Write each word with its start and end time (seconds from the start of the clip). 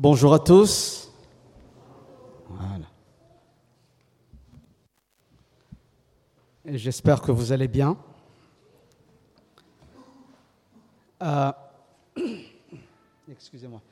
Bonjour 0.00 0.32
à 0.32 0.38
tous. 0.38 1.12
J'espère 6.64 7.20
que 7.20 7.32
vous 7.32 7.50
allez 7.50 7.66
bien. 7.66 7.96
Euh, 11.20 11.50
Excusez-moi. 13.28 13.82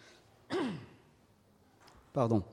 Pardon. 2.12 2.44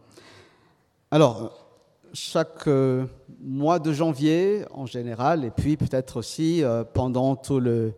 Alors, 1.11 1.67
chaque 2.11 2.67
euh, 2.67 3.05
mois 3.39 3.77
de 3.77 3.93
janvier 3.93 4.65
en 4.71 4.87
général, 4.87 5.45
et 5.45 5.51
puis 5.51 5.77
peut-être 5.77 6.17
aussi 6.17 6.63
euh, 6.63 6.83
pendant 6.83 7.35
tout 7.35 7.59
le 7.59 7.93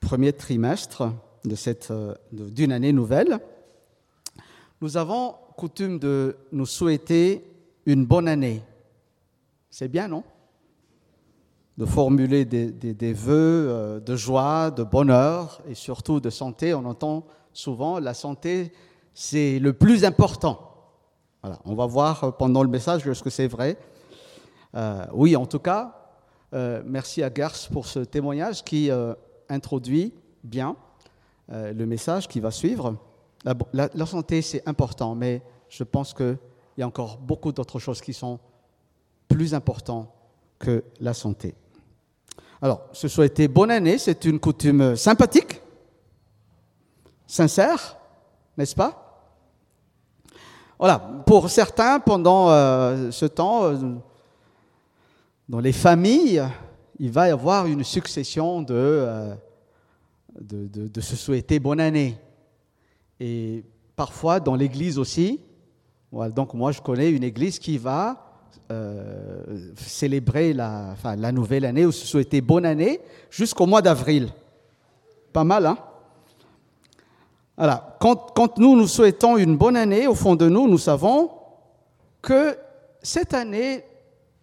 premier 0.00 0.32
trimestre 0.32 1.12
de 1.44 1.56
cette, 1.56 1.92
d'une 2.32 2.72
année 2.72 2.94
nouvelle, 2.94 3.38
nous 4.82 4.96
avons 4.96 5.36
coutume 5.56 6.00
de 6.00 6.36
nous 6.50 6.66
souhaiter 6.66 7.44
une 7.86 8.04
bonne 8.04 8.26
année. 8.26 8.62
C'est 9.70 9.86
bien, 9.86 10.08
non? 10.08 10.24
De 11.78 11.86
formuler 11.86 12.44
des, 12.44 12.72
des- 12.72 13.12
vœux 13.12 13.68
euh, 13.68 14.00
de 14.00 14.16
joie, 14.16 14.72
de 14.72 14.82
bonheur 14.82 15.62
et 15.68 15.74
surtout 15.74 16.18
de 16.18 16.30
santé. 16.30 16.74
On 16.74 16.84
entend 16.84 17.24
souvent 17.52 18.00
la 18.00 18.12
santé, 18.12 18.72
c'est 19.14 19.60
le 19.60 19.72
plus 19.72 20.04
important. 20.04 20.58
Voilà, 21.42 21.58
on 21.64 21.74
va 21.74 21.86
voir 21.86 22.24
euh, 22.24 22.30
pendant 22.32 22.64
le 22.64 22.68
message 22.68 23.06
est-ce 23.06 23.22
que 23.22 23.30
c'est 23.30 23.46
vrai? 23.46 23.78
Euh, 24.74 25.06
oui, 25.14 25.36
en 25.36 25.46
tout 25.46 25.60
cas, 25.60 25.98
merci 26.84 27.22
à 27.22 27.32
Gers 27.32 27.70
pour 27.72 27.86
ce 27.86 28.00
témoignage 28.00 28.62
qui 28.62 28.90
introduit 29.48 30.12
bien 30.44 30.76
le 31.48 31.84
message 31.86 32.28
qui 32.28 32.40
va 32.40 32.50
suivre. 32.50 32.96
La, 33.44 34.06
santé, 34.06 34.40
c'est 34.40 34.66
important, 34.68 35.14
mais 35.14 35.42
je 35.68 35.82
pense 35.82 36.14
qu'il 36.14 36.38
y 36.78 36.82
a 36.82 36.86
encore 36.86 37.18
beaucoup 37.18 37.50
d'autres 37.50 37.80
choses 37.80 38.00
qui 38.00 38.12
sont 38.12 38.38
plus 39.28 39.54
importantes 39.54 40.08
que 40.58 40.84
la 41.00 41.12
santé. 41.12 41.54
Alors, 42.60 42.82
se 42.92 43.08
souhaiter 43.08 43.48
bonne 43.48 43.72
année, 43.72 43.98
c'est 43.98 44.24
une 44.24 44.38
coutume 44.38 44.94
sympathique, 44.94 45.60
sincère, 47.26 47.96
n'est-ce 48.56 48.76
pas? 48.76 48.98
Voilà, 50.78 50.98
pour 51.26 51.50
certains, 51.50 51.98
pendant 51.98 52.50
euh, 52.50 53.10
ce 53.10 53.26
temps, 53.26 53.64
euh, 53.64 53.76
dans 55.48 55.60
les 55.60 55.72
familles, 55.72 56.44
il 57.00 57.10
va 57.10 57.28
y 57.28 57.30
avoir 57.32 57.66
une 57.66 57.82
succession 57.82 58.62
de, 58.62 58.74
euh, 58.74 59.34
de 60.40 61.00
se 61.00 61.16
souhaiter 61.16 61.58
bonne 61.58 61.80
année. 61.80 62.16
Et 63.24 63.62
parfois 63.94 64.40
dans 64.40 64.56
l'église 64.56 64.98
aussi. 64.98 65.38
Donc 66.34 66.54
moi 66.54 66.72
je 66.72 66.80
connais 66.80 67.08
une 67.10 67.22
église 67.22 67.60
qui 67.60 67.78
va 67.78 68.32
euh, 68.72 69.70
célébrer 69.76 70.52
la, 70.52 70.88
enfin, 70.90 71.14
la 71.14 71.30
nouvelle 71.30 71.64
année 71.64 71.86
ou 71.86 71.92
se 71.92 72.04
souhaiter 72.04 72.40
bonne 72.40 72.66
année 72.66 73.00
jusqu'au 73.30 73.64
mois 73.66 73.80
d'avril. 73.80 74.28
Pas 75.32 75.44
mal, 75.44 75.66
hein? 75.66 75.78
Voilà. 77.56 77.96
Quand, 78.00 78.32
quand 78.34 78.58
nous 78.58 78.74
nous 78.74 78.88
souhaitons 78.88 79.36
une 79.36 79.56
bonne 79.56 79.76
année, 79.76 80.08
au 80.08 80.16
fond 80.16 80.34
de 80.34 80.48
nous, 80.48 80.66
nous 80.68 80.78
savons 80.78 81.30
que 82.20 82.56
cette 83.02 83.34
année 83.34 83.84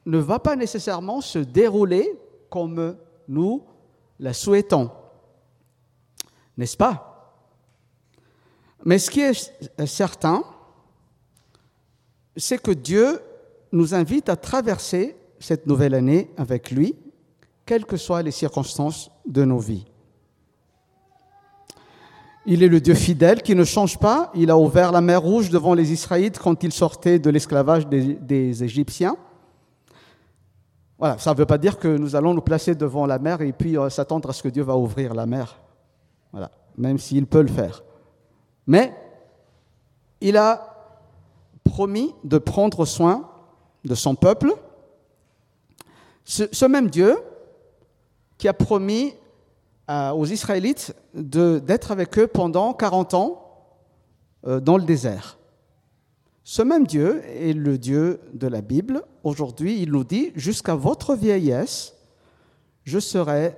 ne 0.06 0.20
va 0.20 0.40
pas 0.40 0.56
nécessairement 0.56 1.20
se 1.20 1.40
dérouler 1.40 2.18
comme 2.50 2.96
nous 3.28 3.62
la 4.20 4.32
souhaitons. 4.32 4.90
N'est-ce 6.56 6.78
pas? 6.78 7.09
Mais 8.86 9.00
ce 9.00 9.10
qui 9.10 9.22
est 9.22 9.86
certain, 9.86 10.44
c'est 12.38 12.62
que 12.62 12.72
Dieu 12.72 13.20
nous 13.72 13.94
invite 13.94 14.30
à 14.30 14.36
traverser 14.36 15.18
cette 15.40 15.68
nouvelle 15.68 15.94
année 15.94 16.32
avec 16.38 16.72
lui, 16.72 16.96
quelles 17.66 17.86
que 17.86 17.98
soient 17.98 18.22
les 18.22 18.32
circonstances 18.32 19.12
de 19.26 19.44
nos 19.44 19.60
vies. 19.60 19.86
Il 22.46 22.64
est 22.64 22.68
le 22.68 22.82
Dieu 22.82 22.96
fidèle 22.96 23.42
qui 23.44 23.54
ne 23.54 23.64
change 23.64 24.00
pas. 24.00 24.32
Il 24.34 24.50
a 24.50 24.58
ouvert 24.58 24.92
la 24.92 25.02
mer 25.02 25.22
Rouge 25.22 25.50
devant 25.50 25.74
les 25.74 25.92
Israélites 25.92 26.40
quand 26.40 26.64
ils 26.64 26.72
sortaient 26.72 27.20
de 27.20 27.30
l'esclavage 27.30 27.88
des, 27.88 28.16
des 28.16 28.64
Égyptiens. 28.64 29.18
Voilà, 30.98 31.18
ça 31.18 31.32
ne 31.32 31.38
veut 31.38 31.46
pas 31.46 31.58
dire 31.58 31.78
que 31.78 31.88
nous 31.88 32.16
allons 32.16 32.34
nous 32.34 32.42
placer 32.42 32.76
devant 32.76 33.06
la 33.06 33.20
mer 33.20 33.42
et 33.42 33.54
puis 33.54 33.78
euh, 33.78 33.90
s'attendre 33.90 34.30
à 34.30 34.34
ce 34.34 34.42
que 34.44 34.50
Dieu 34.50 34.64
va 34.64 34.76
ouvrir 34.76 35.14
la 35.14 35.26
mer. 35.26 35.60
Voilà, 36.32 36.52
même 36.78 36.98
s'il 36.98 37.26
peut 37.28 37.42
le 37.42 37.48
faire. 37.48 37.84
Mais 38.70 38.96
il 40.22 40.38
a 40.38 41.02
promis 41.64 42.14
de 42.24 42.38
prendre 42.38 42.86
soin 42.86 43.28
de 43.84 43.96
son 43.96 44.14
peuple. 44.14 44.54
Ce, 46.24 46.66
même 46.66 46.92
Dieu 46.92 47.18
qui 48.38 48.48
a 48.48 48.54
promis 48.54 49.16
euh, 49.90 50.12
aux 50.12 50.28
Israélites 50.28 50.94
d'être 51.16 51.92
avec 51.92 52.20
eux 52.20 52.28
pendant 52.28 52.76
40 52.76 53.16
ans 53.16 53.74
euh, 54.46 54.60
dans 54.60 54.78
le 54.78 54.84
désert. 54.84 55.40
Ce 56.44 56.62
même 56.62 56.86
Dieu 56.86 57.24
est 57.26 57.54
le 57.54 57.80
Dieu 57.80 58.22
de 58.34 58.46
la 58.46 58.62
Bible. 58.62 59.02
Aujourd'hui, 59.24 59.82
il 59.82 59.92
nous 59.92 60.04
dit, 60.04 60.32
jusqu'à 60.36 60.76
votre 60.76 61.16
vieillesse, 61.16 61.96
je 62.84 63.00
serai 63.00 63.58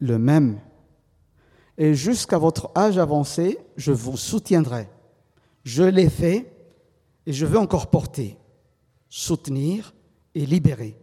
le 0.00 0.18
même. 0.18 0.58
Et 1.78 1.94
jusqu'à 1.94 2.38
votre 2.38 2.72
âge 2.76 2.98
avancé, 2.98 3.58
je 3.76 3.92
vous 3.92 4.16
soutiendrai. 4.16 4.88
Je 5.62 5.84
l'ai 5.84 6.10
fait 6.10 6.52
et 7.24 7.32
je 7.32 7.46
veux 7.46 7.58
encore 7.58 7.88
porter, 7.88 8.36
soutenir 9.08 9.94
et 10.34 10.44
libérer. 10.44 10.98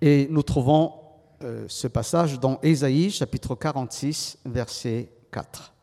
Et 0.00 0.28
nous 0.30 0.42
trouvons 0.42 0.94
euh, 1.42 1.66
ce 1.68 1.88
passage 1.88 2.40
dans 2.40 2.58
Ésaïe 2.62 3.10
chapitre 3.10 3.54
46, 3.54 4.38
verset 4.46 5.12
4. 5.30 5.74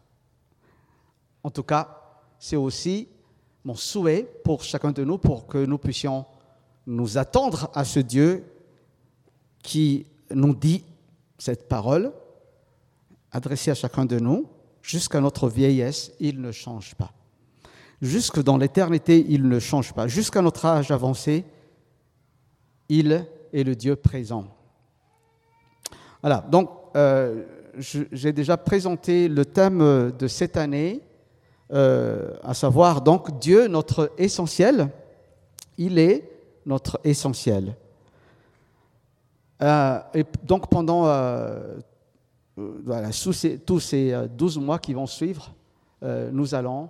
En 1.43 1.51
tout 1.51 1.63
cas, 1.63 2.01
c'est 2.39 2.55
aussi 2.55 3.09
mon 3.63 3.75
souhait 3.75 4.23
pour 4.43 4.63
chacun 4.63 4.91
de 4.91 5.03
nous, 5.03 5.19
pour 5.19 5.45
que 5.45 5.63
nous 5.63 5.77
puissions 5.77 6.25
nous 6.87 7.19
attendre 7.19 7.69
à 7.75 7.85
ce 7.85 7.99
Dieu 7.99 8.43
qui 9.61 10.07
nous 10.31 10.55
dit 10.55 10.83
cette 11.37 11.67
parole, 11.67 12.11
adressée 13.31 13.71
à 13.71 13.75
chacun 13.75 14.05
de 14.05 14.19
nous, 14.19 14.47
jusqu'à 14.81 15.21
notre 15.21 15.49
vieillesse, 15.49 16.11
il 16.19 16.41
ne 16.41 16.51
change 16.51 16.95
pas. 16.95 17.11
Jusque 18.01 18.41
dans 18.41 18.57
l'éternité, 18.57 19.25
il 19.27 19.47
ne 19.47 19.59
change 19.59 19.93
pas. 19.93 20.07
Jusqu'à 20.07 20.41
notre 20.41 20.65
âge 20.65 20.91
avancé, 20.91 21.45
il 22.89 23.25
est 23.53 23.63
le 23.63 23.75
Dieu 23.75 23.95
présent. 23.95 24.47
Voilà, 26.21 26.45
donc 26.49 26.69
euh, 26.95 27.43
j'ai 27.79 28.33
déjà 28.33 28.57
présenté 28.57 29.27
le 29.27 29.45
thème 29.45 30.11
de 30.11 30.27
cette 30.27 30.57
année, 30.57 31.01
euh, 31.73 32.33
à 32.43 32.53
savoir 32.53 33.01
donc 33.01 33.39
Dieu, 33.39 33.67
notre 33.67 34.11
essentiel. 34.17 34.89
Il 35.77 35.99
est 35.99 36.29
notre 36.65 36.99
essentiel. 37.03 37.75
Euh, 39.61 39.99
et 40.13 40.23
donc 40.43 40.69
pendant 40.69 41.07
euh, 41.07 41.77
euh, 42.59 43.11
tous 43.65 43.79
ces 43.79 44.13
euh, 44.13 44.27
12 44.27 44.59
mois 44.59 44.79
qui 44.79 44.93
vont 44.93 45.07
suivre, 45.07 45.53
nous 46.31 46.53
allons 46.53 46.89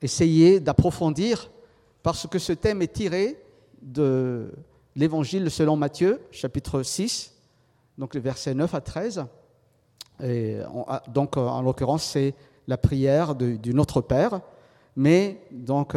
essayer 0.00 0.58
d'approfondir, 0.58 1.48
parce 2.02 2.26
que 2.26 2.40
ce 2.40 2.52
thème 2.52 2.82
est 2.82 2.92
tiré 2.92 3.40
de 3.80 4.50
l'Évangile 4.96 5.48
selon 5.48 5.76
Matthieu, 5.76 6.20
chapitre 6.32 6.82
6, 6.82 7.32
donc 7.98 8.14
le 8.16 8.20
verset 8.20 8.52
9 8.54 8.74
à 8.74 8.80
13. 8.80 9.26
Et 10.24 10.58
donc, 11.06 11.36
en 11.36 11.62
l'occurrence, 11.62 12.02
c'est 12.02 12.34
la 12.66 12.76
prière 12.76 13.36
de- 13.36 13.54
du 13.54 13.74
Notre 13.74 14.00
Père. 14.00 14.40
Mais 14.96 15.38
donc, 15.52 15.96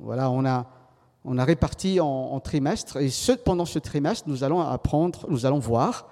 voilà, 0.00 0.30
on 0.30 0.44
a, 0.44 0.66
on 1.24 1.38
a 1.38 1.44
réparti 1.44 2.00
en, 2.00 2.38
trimestres. 2.40 2.98
Et 2.98 3.10
pendant 3.44 3.64
ce 3.64 3.78
trimestre, 3.78 4.28
nous 4.28 4.44
allons 4.44 4.60
apprendre, 4.60 5.26
nous 5.28 5.46
allons 5.46 5.58
voir 5.58 6.08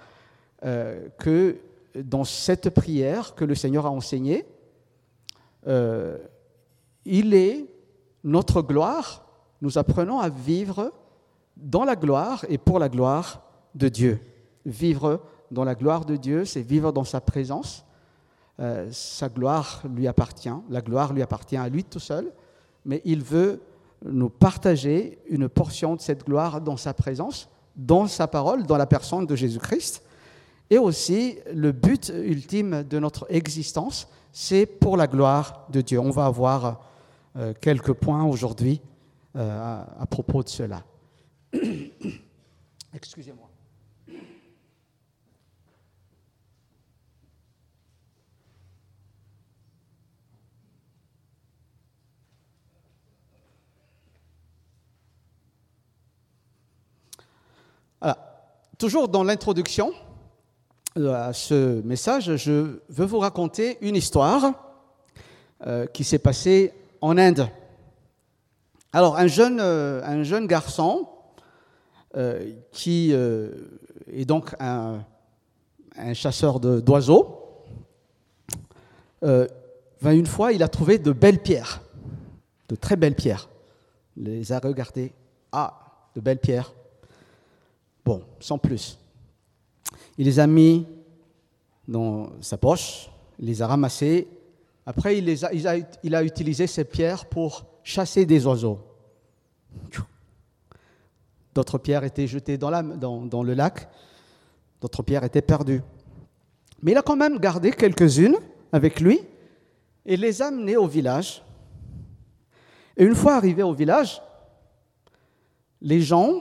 euh, 0.64 1.09
que 1.19 1.59
dans 1.94 2.25
cette 2.25 2.70
prière 2.70 3.35
que 3.35 3.44
le 3.44 3.55
Seigneur 3.55 3.85
a 3.85 3.91
enseignée, 3.91 4.47
euh, 5.69 6.19
il 7.05 7.35
est 7.35 7.67
notre 8.25 8.62
gloire. 8.62 9.26
Nous 9.61 9.76
apprenons 9.76 10.19
à 10.19 10.31
vivre 10.31 10.93
dans 11.56 11.85
la 11.85 11.97
gloire 11.97 12.44
et 12.49 12.56
pour 12.56 12.79
la 12.79 12.88
gloire 12.88 13.43
de 13.75 13.88
Dieu. 13.88 14.20
Vivre 14.65 15.20
dans 15.50 15.65
la 15.65 15.75
gloire 15.75 16.06
de 16.06 16.17
Dieu, 16.17 16.47
c'est 16.47 16.62
vivre 16.62 16.93
dans 16.93 17.05
sa 17.05 17.20
présence. 17.20 17.85
Euh, 18.61 18.88
sa 18.91 19.29
gloire 19.29 19.82
lui 19.94 20.08
appartient, 20.08 20.53
la 20.70 20.81
gloire 20.81 21.12
lui 21.12 21.23
appartient 21.23 21.56
à 21.56 21.69
lui 21.69 21.85
tout 21.85 21.99
seul, 21.99 22.32
mais 22.85 23.03
il 23.05 23.23
veut 23.23 23.61
nous 24.04 24.28
partager 24.28 25.19
une 25.28 25.49
portion 25.49 25.96
de 25.96 26.00
cette 26.00 26.25
gloire 26.25 26.60
dans 26.60 26.76
sa 26.76 26.94
présence, 26.94 27.49
dans 27.76 28.06
sa 28.06 28.26
parole, 28.26 28.64
dans 28.64 28.76
la 28.76 28.87
personne 28.87 29.26
de 29.26 29.37
Jésus-Christ. 29.37 30.02
Et 30.70 30.78
aussi, 30.78 31.38
le 31.52 31.72
but 31.72 32.12
ultime 32.14 32.82
de 32.82 32.99
notre 32.99 33.26
existence, 33.28 34.08
c'est 34.32 34.66
pour 34.66 34.96
la 34.96 35.06
gloire 35.06 35.66
de 35.70 35.81
Dieu. 35.81 36.00
On 36.00 36.10
va 36.10 36.26
avoir 36.26 36.81
euh, 37.37 37.52
quelques 37.60 37.93
points 37.93 38.25
aujourd'hui 38.25 38.81
euh, 39.37 39.60
à, 39.60 40.02
à 40.02 40.06
propos 40.06 40.43
de 40.43 40.48
cela. 40.48 40.82
Excusez-moi. 42.94 43.48
Voilà. 58.02 58.19
Toujours 58.82 59.08
dans 59.08 59.23
l'introduction 59.23 59.93
euh, 60.99 61.14
à 61.14 61.32
ce 61.32 61.81
message, 61.82 62.34
je 62.34 62.81
veux 62.88 63.05
vous 63.05 63.20
raconter 63.20 63.79
une 63.81 63.94
histoire 63.94 64.55
euh, 65.64 65.87
qui 65.87 66.02
s'est 66.02 66.19
passée 66.19 66.75
en 67.00 67.17
Inde. 67.17 67.46
Alors, 68.93 69.17
un 69.19 69.29
jeune, 69.29 69.61
euh, 69.61 70.46
garçon 70.49 71.08
qui 72.73 73.12
est 73.12 74.25
donc 74.25 74.52
un, 74.58 75.05
chasseur 76.14 76.58
d'oiseaux, 76.58 77.38
une 79.23 80.26
fois, 80.26 80.52
il 80.52 80.62
a 80.64 80.69
trouvé 80.69 80.99
de 80.99 81.12
belles 81.12 81.40
pierres, 81.40 81.82
de 82.69 82.75
très 82.75 82.96
belles 82.96 83.14
pierres. 83.14 83.49
Il 84.17 84.25
les 84.25 84.50
a 84.50 84.58
regardées. 84.58 85.12
Ah, 85.52 85.79
de 86.17 86.20
belles 86.20 86.40
pierres. 86.40 86.73
Bon, 88.04 88.22
sans 88.40 88.58
plus. 88.58 88.99
Il 90.19 90.26
les 90.26 90.38
a 90.40 90.46
mis 90.46 90.87
dans 91.87 92.31
sa 92.40 92.56
poche, 92.58 93.10
il 93.38 93.46
les 93.46 93.62
a 93.62 93.66
ramassées. 93.66 94.28
Après, 94.84 95.19
il, 95.19 95.44
a, 95.44 95.52
il, 95.52 95.69
a, 95.69 95.76
il 96.02 96.14
a 96.14 96.22
utilisé 96.25 96.66
ces 96.66 96.84
pierres 96.84 97.26
pour 97.26 97.64
chasser 97.84 98.26
des 98.26 98.46
oiseaux. 98.46 98.81
D'autres 101.54 101.78
pierres 101.78 102.04
étaient 102.04 102.26
jetées 102.26 102.56
dans- 102.58 103.26
dans 103.26 103.43
le 103.43 103.54
lac, 103.54 103.88
d'autres 104.81 105.02
pierres 105.02 105.25
étaient 105.25 105.43
perdues. 105.43 105.82
Mais 106.82 106.93
il 106.93 106.98
a 106.98 107.02
quand 107.02 107.16
même 107.16 107.38
gardé 107.38 107.70
quelques-unes 107.70 108.37
avec 108.72 109.00
lui 109.00 109.20
et 110.06 110.16
les 110.16 110.43
a 110.43 110.46
amenées 110.48 110.76
au 110.76 110.87
village. 110.87 111.43
Et 112.96 113.05
une 113.05 113.14
fois 113.14 113.34
arrivé 113.37 113.62
au 113.62 113.72
village, 113.75 114.20
les 115.81 116.00
gens 116.00 116.40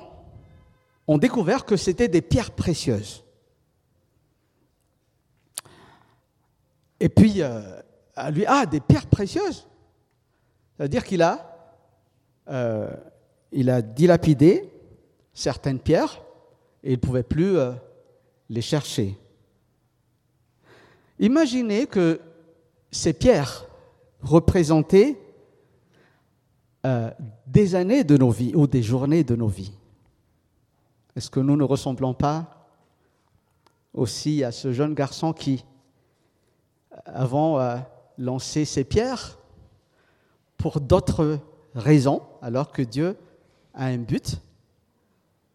ont 1.07 1.17
découvert 1.17 1.65
que 1.65 1.75
c'était 1.75 2.07
des 2.07 2.21
pierres 2.21 2.51
précieuses. 2.51 3.23
Et 6.99 7.09
puis, 7.09 7.41
euh, 7.41 7.61
lui, 8.31 8.45
ah, 8.47 8.65
des 8.65 8.79
pierres 8.79 9.07
précieuses 9.07 9.67
C'est-à-dire 10.77 11.03
qu'il 11.03 11.21
a, 11.21 11.75
euh, 12.49 12.89
il 13.51 13.69
a 13.69 13.81
dilapidé 13.81 14.71
certaines 15.33 15.79
pierres 15.79 16.21
et 16.83 16.89
il 16.89 16.95
ne 16.95 17.01
pouvait 17.01 17.23
plus 17.23 17.57
euh, 17.57 17.71
les 18.49 18.61
chercher. 18.61 19.17
Imaginez 21.19 21.87
que 21.87 22.19
ces 22.91 23.13
pierres 23.13 23.65
représentaient 24.21 25.17
euh, 26.85 27.11
des 27.45 27.75
années 27.75 28.03
de 28.03 28.17
nos 28.17 28.31
vies 28.31 28.53
ou 28.55 28.67
des 28.67 28.81
journées 28.81 29.23
de 29.23 29.35
nos 29.35 29.47
vies. 29.47 29.73
Est-ce 31.15 31.29
que 31.29 31.39
nous 31.39 31.57
ne 31.57 31.63
ressemblons 31.63 32.13
pas 32.13 32.67
aussi 33.93 34.43
à 34.43 34.51
ce 34.51 34.71
jeune 34.71 34.93
garçon 34.93 35.33
qui, 35.33 35.65
avant, 37.05 37.57
a 37.57 37.87
lancé 38.17 38.65
ses 38.65 38.83
pierres 38.83 39.37
pour 40.57 40.79
d'autres 40.79 41.39
raisons, 41.75 42.21
alors 42.41 42.71
que 42.71 42.81
Dieu 42.81 43.17
a 43.73 43.85
un 43.85 43.97
but 43.97 44.39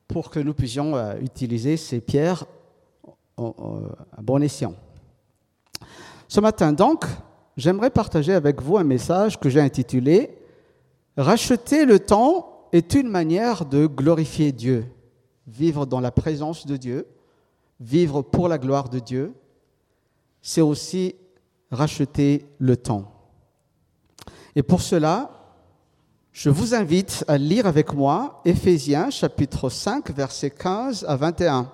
pour 0.09 0.31
que 0.31 0.41
nous 0.41 0.55
puissions 0.55 0.97
euh, 0.97 1.19
utiliser 1.21 1.77
ces 1.77 2.01
pierres 2.01 2.45
à 3.39 4.23
bon 4.23 4.43
escient. 4.43 4.75
Ce 6.29 6.41
matin, 6.41 6.73
donc, 6.73 7.05
j'aimerais 7.57 7.91
partager 7.91 8.33
avec 8.33 8.63
vous 8.63 8.79
un 8.79 8.85
message 8.85 9.39
que 9.39 9.49
j'ai 9.49 9.61
intitulé 9.61 10.39
Racheter 11.17 11.87
le 11.87 11.99
temps 11.99 12.69
est 12.73 12.93
une 12.95 13.09
manière 13.09 13.65
de 13.65 13.87
glorifier 13.87 14.53
Dieu, 14.53 14.85
vivre 15.47 15.87
dans 15.87 16.01
la 16.01 16.11
présence 16.11 16.67
de 16.67 16.77
Dieu, 16.77 17.07
vivre 17.81 18.23
pour 18.23 18.49
la 18.49 18.59
gloire 18.59 18.89
de 18.89 18.99
Dieu, 18.99 19.35
c'est 20.43 20.61
aussi 20.61 21.15
racheter 21.71 22.47
le 22.59 22.77
temps. 22.77 23.13
Et 24.55 24.63
pour 24.63 24.81
cela, 24.81 25.31
je 26.33 26.51
vous 26.51 26.75
invite 26.75 27.25
à 27.29 27.39
lire 27.39 27.67
avec 27.67 27.93
moi 27.95 28.41
Éphésiens 28.45 29.11
chapitre 29.11 29.69
5 29.69 30.11
versets 30.11 30.51
15 30.51 31.05
à 31.09 31.17
21. 31.17 31.71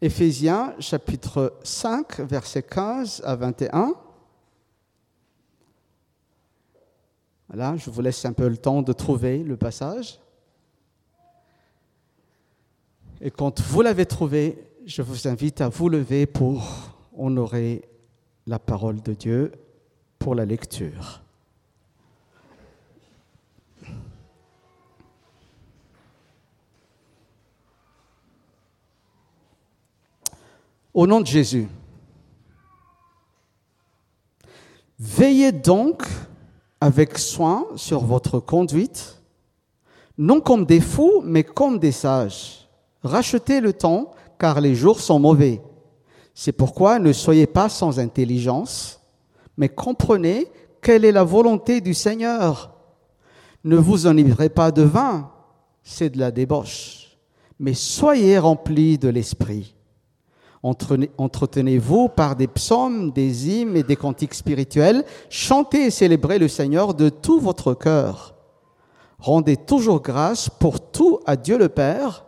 Éphésiens 0.00 0.74
chapitre 0.78 1.58
5 1.62 2.20
versets 2.20 2.62
15 2.62 3.22
à 3.24 3.36
21. 3.36 3.94
Voilà, 7.48 7.76
je 7.76 7.90
vous 7.90 8.00
laisse 8.00 8.24
un 8.24 8.32
peu 8.32 8.48
le 8.48 8.56
temps 8.56 8.82
de 8.82 8.92
trouver 8.92 9.42
le 9.42 9.56
passage. 9.56 10.20
Et 13.20 13.30
quand 13.32 13.60
vous 13.60 13.82
l'avez 13.82 14.06
trouvé, 14.06 14.58
je 14.86 15.02
vous 15.02 15.26
invite 15.26 15.60
à 15.60 15.68
vous 15.68 15.88
lever 15.88 16.26
pour 16.26 16.64
honorer 17.16 17.82
la 18.46 18.60
parole 18.60 19.02
de 19.02 19.12
Dieu 19.12 19.52
pour 20.18 20.36
la 20.36 20.44
lecture. 20.44 21.22
Au 30.94 31.06
nom 31.06 31.20
de 31.20 31.26
Jésus, 31.26 31.68
veillez 34.98 35.52
donc 35.52 36.04
avec 36.80 37.18
soin 37.18 37.66
sur 37.76 38.00
votre 38.00 38.40
conduite, 38.40 39.20
non 40.16 40.40
comme 40.40 40.64
des 40.64 40.80
fous, 40.80 41.20
mais 41.24 41.44
comme 41.44 41.78
des 41.78 41.92
sages. 41.92 42.57
Rachetez 43.02 43.60
le 43.60 43.72
temps, 43.72 44.10
car 44.38 44.60
les 44.60 44.74
jours 44.74 45.00
sont 45.00 45.18
mauvais. 45.18 45.60
C'est 46.34 46.52
pourquoi 46.52 46.98
ne 46.98 47.12
soyez 47.12 47.46
pas 47.46 47.68
sans 47.68 47.98
intelligence, 47.98 49.00
mais 49.56 49.68
comprenez 49.68 50.46
quelle 50.80 51.04
est 51.04 51.12
la 51.12 51.24
volonté 51.24 51.80
du 51.80 51.94
Seigneur. 51.94 52.74
Ne 53.64 53.76
vous 53.76 54.06
enivrez 54.06 54.48
pas 54.48 54.70
de 54.70 54.82
vin, 54.82 55.30
c'est 55.82 56.10
de 56.10 56.18
la 56.18 56.30
débauche, 56.30 57.16
mais 57.58 57.74
soyez 57.74 58.38
remplis 58.38 58.98
de 58.98 59.08
l'Esprit. 59.08 59.74
Entretenez- 60.62 61.10
Entretenez-vous 61.18 62.08
par 62.08 62.36
des 62.36 62.46
psaumes, 62.48 63.10
des 63.12 63.48
hymnes 63.48 63.76
et 63.76 63.82
des 63.84 63.96
cantiques 63.96 64.34
spirituels. 64.34 65.04
Chantez 65.30 65.86
et 65.86 65.90
célébrez 65.90 66.38
le 66.38 66.48
Seigneur 66.48 66.94
de 66.94 67.08
tout 67.08 67.38
votre 67.40 67.74
cœur. 67.74 68.34
Rendez 69.18 69.56
toujours 69.56 70.00
grâce 70.02 70.48
pour 70.48 70.80
tout 70.80 71.20
à 71.26 71.36
Dieu 71.36 71.58
le 71.58 71.68
Père, 71.68 72.24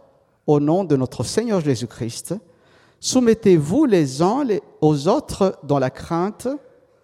au 0.50 0.58
nom 0.58 0.82
de 0.82 0.96
notre 0.96 1.22
Seigneur 1.22 1.60
Jésus-Christ. 1.60 2.34
Soumettez-vous 2.98 3.84
les 3.84 4.20
uns 4.20 4.44
aux 4.80 5.06
autres 5.06 5.56
dans 5.62 5.78
la 5.78 5.90
crainte 5.90 6.48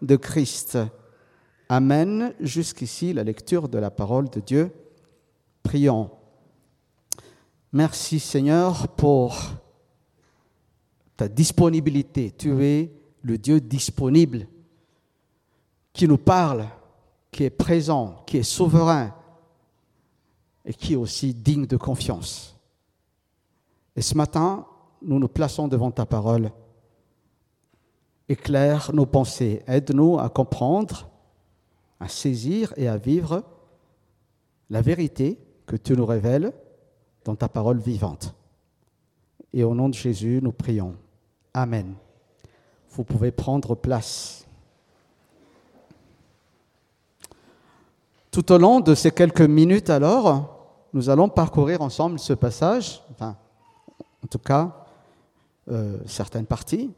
de 0.02 0.16
Christ. 0.16 0.76
Amen. 1.68 2.34
Jusqu'ici, 2.40 3.12
la 3.12 3.22
lecture 3.22 3.68
de 3.68 3.78
la 3.78 3.92
parole 3.92 4.28
de 4.30 4.40
Dieu. 4.40 4.72
Prions. 5.62 6.10
Merci 7.72 8.18
Seigneur 8.18 8.88
pour 8.88 9.36
ta 11.16 11.28
disponibilité. 11.28 12.32
Tu 12.36 12.64
es 12.64 12.92
le 13.22 13.38
Dieu 13.38 13.60
disponible 13.60 14.48
qui 15.92 16.08
nous 16.08 16.18
parle, 16.18 16.66
qui 17.30 17.44
est 17.44 17.50
présent, 17.50 18.24
qui 18.26 18.38
est 18.38 18.42
souverain 18.42 19.14
et 20.64 20.74
qui 20.74 20.94
est 20.94 20.96
aussi 20.96 21.32
digne 21.32 21.66
de 21.66 21.76
confiance. 21.76 22.55
Et 23.96 24.02
ce 24.02 24.16
matin, 24.16 24.66
nous 25.02 25.18
nous 25.18 25.28
plaçons 25.28 25.68
devant 25.68 25.90
ta 25.90 26.04
parole. 26.04 26.50
Éclaire 28.28 28.90
nos 28.92 29.06
pensées, 29.06 29.62
aide-nous 29.66 30.18
à 30.18 30.28
comprendre, 30.28 31.08
à 31.98 32.08
saisir 32.08 32.74
et 32.76 32.88
à 32.88 32.98
vivre 32.98 33.42
la 34.68 34.82
vérité 34.82 35.38
que 35.66 35.76
tu 35.76 35.94
nous 35.94 36.06
révèles 36.06 36.52
dans 37.24 37.36
ta 37.36 37.48
parole 37.48 37.78
vivante. 37.78 38.34
Et 39.52 39.64
au 39.64 39.74
nom 39.74 39.88
de 39.88 39.94
Jésus, 39.94 40.40
nous 40.42 40.52
prions. 40.52 40.94
Amen. 41.54 41.94
Vous 42.90 43.04
pouvez 43.04 43.30
prendre 43.30 43.74
place. 43.74 44.46
Tout 48.30 48.52
au 48.52 48.58
long 48.58 48.80
de 48.80 48.94
ces 48.94 49.10
quelques 49.10 49.40
minutes, 49.40 49.88
alors, 49.88 50.66
nous 50.92 51.08
allons 51.08 51.28
parcourir 51.28 51.80
ensemble 51.80 52.18
ce 52.18 52.34
passage, 52.34 53.02
en 54.26 54.28
tout 54.28 54.40
cas, 54.40 54.74
euh, 55.70 55.98
certaines 56.04 56.46
parties. 56.46 56.90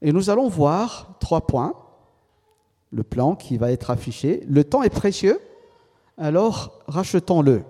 Et 0.00 0.12
nous 0.12 0.30
allons 0.30 0.48
voir 0.48 1.18
trois 1.20 1.46
points. 1.46 1.74
Le 2.90 3.02
plan 3.02 3.34
qui 3.34 3.58
va 3.58 3.70
être 3.70 3.90
affiché. 3.90 4.42
Le 4.48 4.64
temps 4.64 4.82
est 4.82 4.88
précieux, 4.88 5.38
alors 6.16 6.80
rachetons-le. 6.86 7.64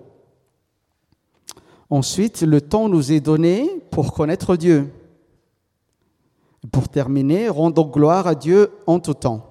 Ensuite, 1.89 2.41
le 2.41 2.61
temps 2.61 2.87
nous 2.87 3.11
est 3.11 3.19
donné 3.19 3.69
pour 3.91 4.13
connaître 4.13 4.55
Dieu. 4.55 4.93
Pour 6.71 6.87
terminer, 6.87 7.49
rendons 7.49 7.87
gloire 7.87 8.27
à 8.27 8.35
Dieu 8.35 8.71
en 8.85 9.01
tout 9.01 9.13
temps. 9.13 9.45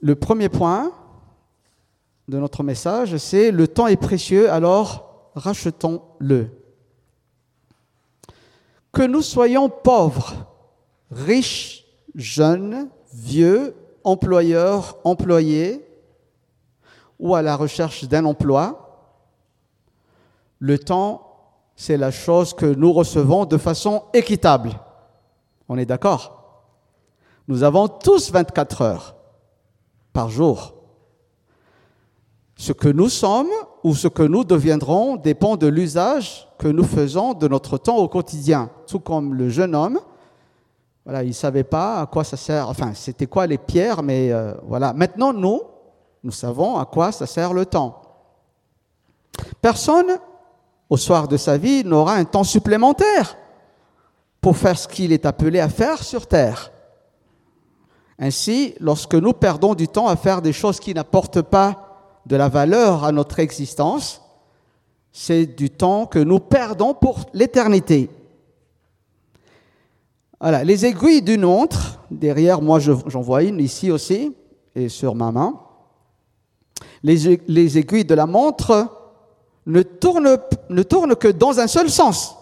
Le 0.00 0.14
premier 0.14 0.48
point 0.48 0.92
de 2.28 2.38
notre 2.38 2.62
message, 2.62 3.16
c'est 3.16 3.50
le 3.50 3.66
temps 3.66 3.88
est 3.88 3.96
précieux, 3.96 4.48
alors 4.52 5.05
rachetons-le. 5.36 6.48
Que 8.92 9.02
nous 9.02 9.22
soyons 9.22 9.68
pauvres, 9.68 10.34
riches, 11.10 11.84
jeunes, 12.14 12.88
vieux, 13.12 13.76
employeurs, 14.02 14.96
employés, 15.04 15.86
ou 17.18 17.34
à 17.34 17.42
la 17.42 17.56
recherche 17.56 18.04
d'un 18.04 18.24
emploi, 18.24 18.82
le 20.58 20.78
temps, 20.78 21.22
c'est 21.76 21.98
la 21.98 22.10
chose 22.10 22.54
que 22.54 22.66
nous 22.66 22.92
recevons 22.92 23.44
de 23.44 23.58
façon 23.58 24.04
équitable. 24.14 24.72
On 25.68 25.76
est 25.76 25.86
d'accord? 25.86 26.64
Nous 27.48 27.62
avons 27.62 27.88
tous 27.88 28.30
24 28.32 28.82
heures 28.82 29.16
par 30.12 30.30
jour. 30.30 30.75
Ce 32.56 32.72
que 32.72 32.88
nous 32.88 33.10
sommes 33.10 33.50
ou 33.84 33.94
ce 33.94 34.08
que 34.08 34.22
nous 34.22 34.42
deviendrons 34.42 35.16
dépend 35.16 35.56
de 35.56 35.66
l'usage 35.66 36.48
que 36.58 36.68
nous 36.68 36.84
faisons 36.84 37.34
de 37.34 37.46
notre 37.48 37.76
temps 37.76 37.98
au 37.98 38.08
quotidien. 38.08 38.70
Tout 38.86 38.98
comme 38.98 39.34
le 39.34 39.50
jeune 39.50 39.74
homme, 39.74 40.00
voilà, 41.04 41.22
il 41.22 41.28
ne 41.28 41.32
savait 41.32 41.64
pas 41.64 42.00
à 42.00 42.06
quoi 42.06 42.24
ça 42.24 42.36
sert, 42.36 42.68
enfin, 42.68 42.92
c'était 42.94 43.26
quoi 43.26 43.46
les 43.46 43.58
pierres, 43.58 44.02
mais 44.02 44.32
euh, 44.32 44.54
voilà. 44.66 44.92
Maintenant, 44.92 45.32
nous, 45.32 45.60
nous 46.24 46.32
savons 46.32 46.78
à 46.78 46.84
quoi 46.84 47.12
ça 47.12 47.26
sert 47.26 47.52
le 47.52 47.66
temps. 47.66 48.02
Personne, 49.60 50.18
au 50.88 50.96
soir 50.96 51.28
de 51.28 51.36
sa 51.36 51.58
vie, 51.58 51.84
n'aura 51.84 52.14
un 52.14 52.24
temps 52.24 52.42
supplémentaire 52.42 53.36
pour 54.40 54.56
faire 54.56 54.78
ce 54.78 54.88
qu'il 54.88 55.12
est 55.12 55.26
appelé 55.26 55.60
à 55.60 55.68
faire 55.68 56.02
sur 56.02 56.26
Terre. 56.26 56.72
Ainsi, 58.18 58.74
lorsque 58.80 59.14
nous 59.14 59.34
perdons 59.34 59.74
du 59.74 59.86
temps 59.88 60.08
à 60.08 60.16
faire 60.16 60.40
des 60.40 60.52
choses 60.52 60.80
qui 60.80 60.94
n'apportent 60.94 61.42
pas 61.42 61.85
de 62.26 62.36
la 62.36 62.48
valeur 62.48 63.04
à 63.04 63.12
notre 63.12 63.38
existence, 63.38 64.20
c'est 65.12 65.46
du 65.46 65.70
temps 65.70 66.06
que 66.06 66.18
nous 66.18 66.40
perdons 66.40 66.92
pour 66.92 67.20
l'éternité. 67.32 68.10
Voilà, 70.40 70.64
les 70.64 70.84
aiguilles 70.84 71.22
d'une 71.22 71.46
montre, 71.46 72.00
derrière 72.10 72.60
moi 72.60 72.78
j'en 72.80 73.20
vois 73.22 73.44
une 73.44 73.60
ici 73.60 73.90
aussi, 73.90 74.34
et 74.74 74.88
sur 74.88 75.14
ma 75.14 75.32
main. 75.32 75.58
Les, 77.02 77.40
les 77.46 77.78
aiguilles 77.78 78.04
de 78.04 78.14
la 78.14 78.26
montre 78.26 78.90
ne 79.64 79.82
tournent, 79.82 80.38
ne 80.68 80.82
tournent 80.82 81.16
que 81.16 81.28
dans 81.28 81.58
un 81.60 81.66
seul 81.66 81.88
sens. 81.88 82.36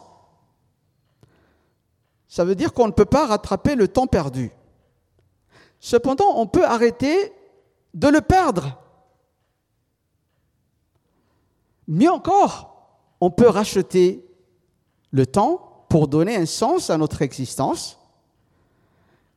Ça 2.26 2.44
veut 2.44 2.56
dire 2.56 2.72
qu'on 2.72 2.88
ne 2.88 2.92
peut 2.92 3.04
pas 3.04 3.26
rattraper 3.26 3.76
le 3.76 3.86
temps 3.86 4.08
perdu. 4.08 4.50
Cependant, 5.78 6.36
on 6.36 6.46
peut 6.46 6.64
arrêter 6.64 7.32
de 7.92 8.08
le 8.08 8.20
perdre. 8.22 8.76
Mieux 11.86 12.10
encore, 12.10 12.88
on 13.20 13.30
peut 13.30 13.48
racheter 13.48 14.24
le 15.10 15.26
temps 15.26 15.86
pour 15.88 16.08
donner 16.08 16.36
un 16.36 16.46
sens 16.46 16.90
à 16.90 16.98
notre 16.98 17.22
existence. 17.22 17.98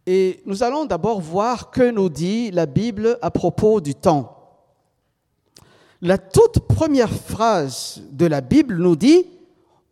Et 0.06 0.42
nous 0.46 0.64
allons 0.64 0.86
d'abord 0.86 1.20
voir 1.20 1.70
que 1.70 1.92
nous 1.92 2.10
dit 2.10 2.50
la 2.52 2.66
Bible 2.66 3.18
à 3.22 3.30
propos 3.30 3.82
du 3.82 3.94
temps. 3.94 4.34
La 6.02 6.18
toute 6.18 6.60
première 6.60 7.12
phrase 7.12 8.02
de 8.12 8.26
la 8.26 8.42
Bible 8.42 8.78
nous 8.78 8.96
dit, 8.96 9.26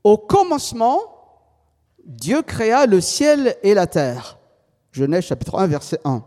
au 0.03 0.17
commencement, 0.17 0.99
Dieu 2.05 2.43
créa 2.43 2.85
le 2.85 3.01
ciel 3.01 3.57
et 3.63 3.73
la 3.73 3.87
terre. 3.87 4.37
Genèse 4.91 5.25
chapitre 5.25 5.59
1, 5.59 5.67
verset 5.67 5.99
1. 6.05 6.23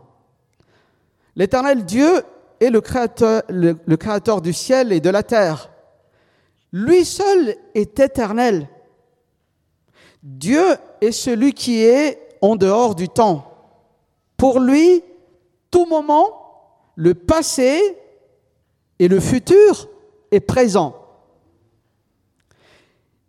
L'éternel 1.35 1.85
Dieu 1.85 2.21
est 2.59 2.69
le 2.69 2.81
créateur, 2.81 3.43
le, 3.47 3.73
créateur 3.95 4.41
du 4.41 4.51
ciel 4.51 4.91
et 4.91 4.99
de 4.99 5.09
la 5.09 5.23
terre. 5.23 5.71
Lui 6.71 7.05
seul 7.05 7.55
est 7.73 7.99
éternel. 7.99 8.67
Dieu 10.21 10.63
est 11.01 11.11
celui 11.11 11.53
qui 11.53 11.83
est 11.83 12.37
en 12.41 12.55
dehors 12.55 12.95
du 12.95 13.09
temps. 13.09 13.45
Pour 14.37 14.59
lui, 14.59 15.03
tout 15.71 15.85
moment, 15.85 16.91
le 16.95 17.13
passé 17.13 17.97
et 18.99 19.07
le 19.07 19.19
futur 19.19 19.89
est 20.31 20.39
présent. 20.39 20.95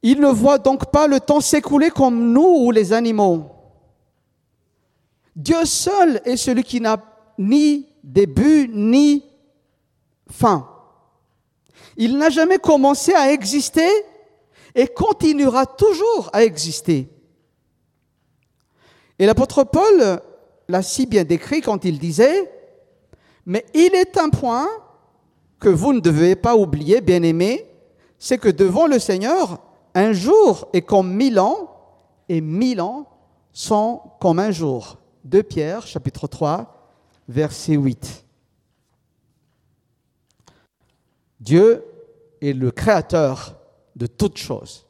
Il 0.03 0.21
ne 0.21 0.29
voit 0.29 0.59
donc 0.59 0.91
pas 0.91 1.07
le 1.07 1.21
temps 1.21 1.41
s'écouler 1.41 1.91
comme 1.91 2.33
nous 2.33 2.65
ou 2.65 2.71
les 2.71 2.93
animaux. 2.93 3.51
Dieu 5.37 5.65
seul 5.65 6.21
est 6.25 6.37
celui 6.37 6.65
qui 6.65 6.81
n'a 6.81 6.99
ni 7.39 7.87
début 8.03 8.69
ni 8.73 9.25
fin. 10.31 10.70
Il 12.01 12.17
n'a 12.17 12.31
jamais 12.31 12.59
commencé 12.59 13.13
à 13.13 13.31
exister 13.31 13.87
et 14.75 14.87
continuera 14.87 15.67
toujours 15.67 16.31
à 16.33 16.43
exister. 16.43 17.11
Et 19.19 19.27
l'apôtre 19.27 19.65
Paul 19.65 20.23
l'a 20.67 20.83
si 20.83 21.05
bien 21.05 21.25
décrit 21.25 21.61
quand 21.61 21.85
il 21.85 21.99
disait, 21.99 22.51
mais 23.45 23.67
il 23.75 23.95
est 23.95 24.17
un 24.17 24.31
point 24.31 24.67
que 25.59 25.69
vous 25.69 25.93
ne 25.93 26.01
devez 26.01 26.37
pas 26.37 26.57
oublier, 26.57 27.03
bien 27.03 27.23
aimé, 27.23 27.67
c'est 28.19 28.39
que 28.39 28.49
devant 28.49 28.87
le 28.87 28.99
Seigneur, 28.99 29.59
un 29.95 30.15
jour 30.15 30.69
est 30.73 30.81
comme 30.81 31.13
mille 31.13 31.39
ans 31.39 31.69
et 32.31 32.41
mille 32.41 32.81
ans 32.81 33.11
sont 33.53 34.01
comme 34.21 34.39
un 34.39 34.53
jour. 34.53 34.97
De 35.25 35.43
Pierre, 35.43 35.87
chapitre 35.87 36.29
3, 36.29 36.95
verset 37.29 37.75
8. 37.75 38.25
Dieu 41.41 41.85
est 42.41 42.53
le 42.53 42.71
créateur 42.71 43.57
de 43.97 44.07
toutes 44.07 44.39
choses. 44.39 44.87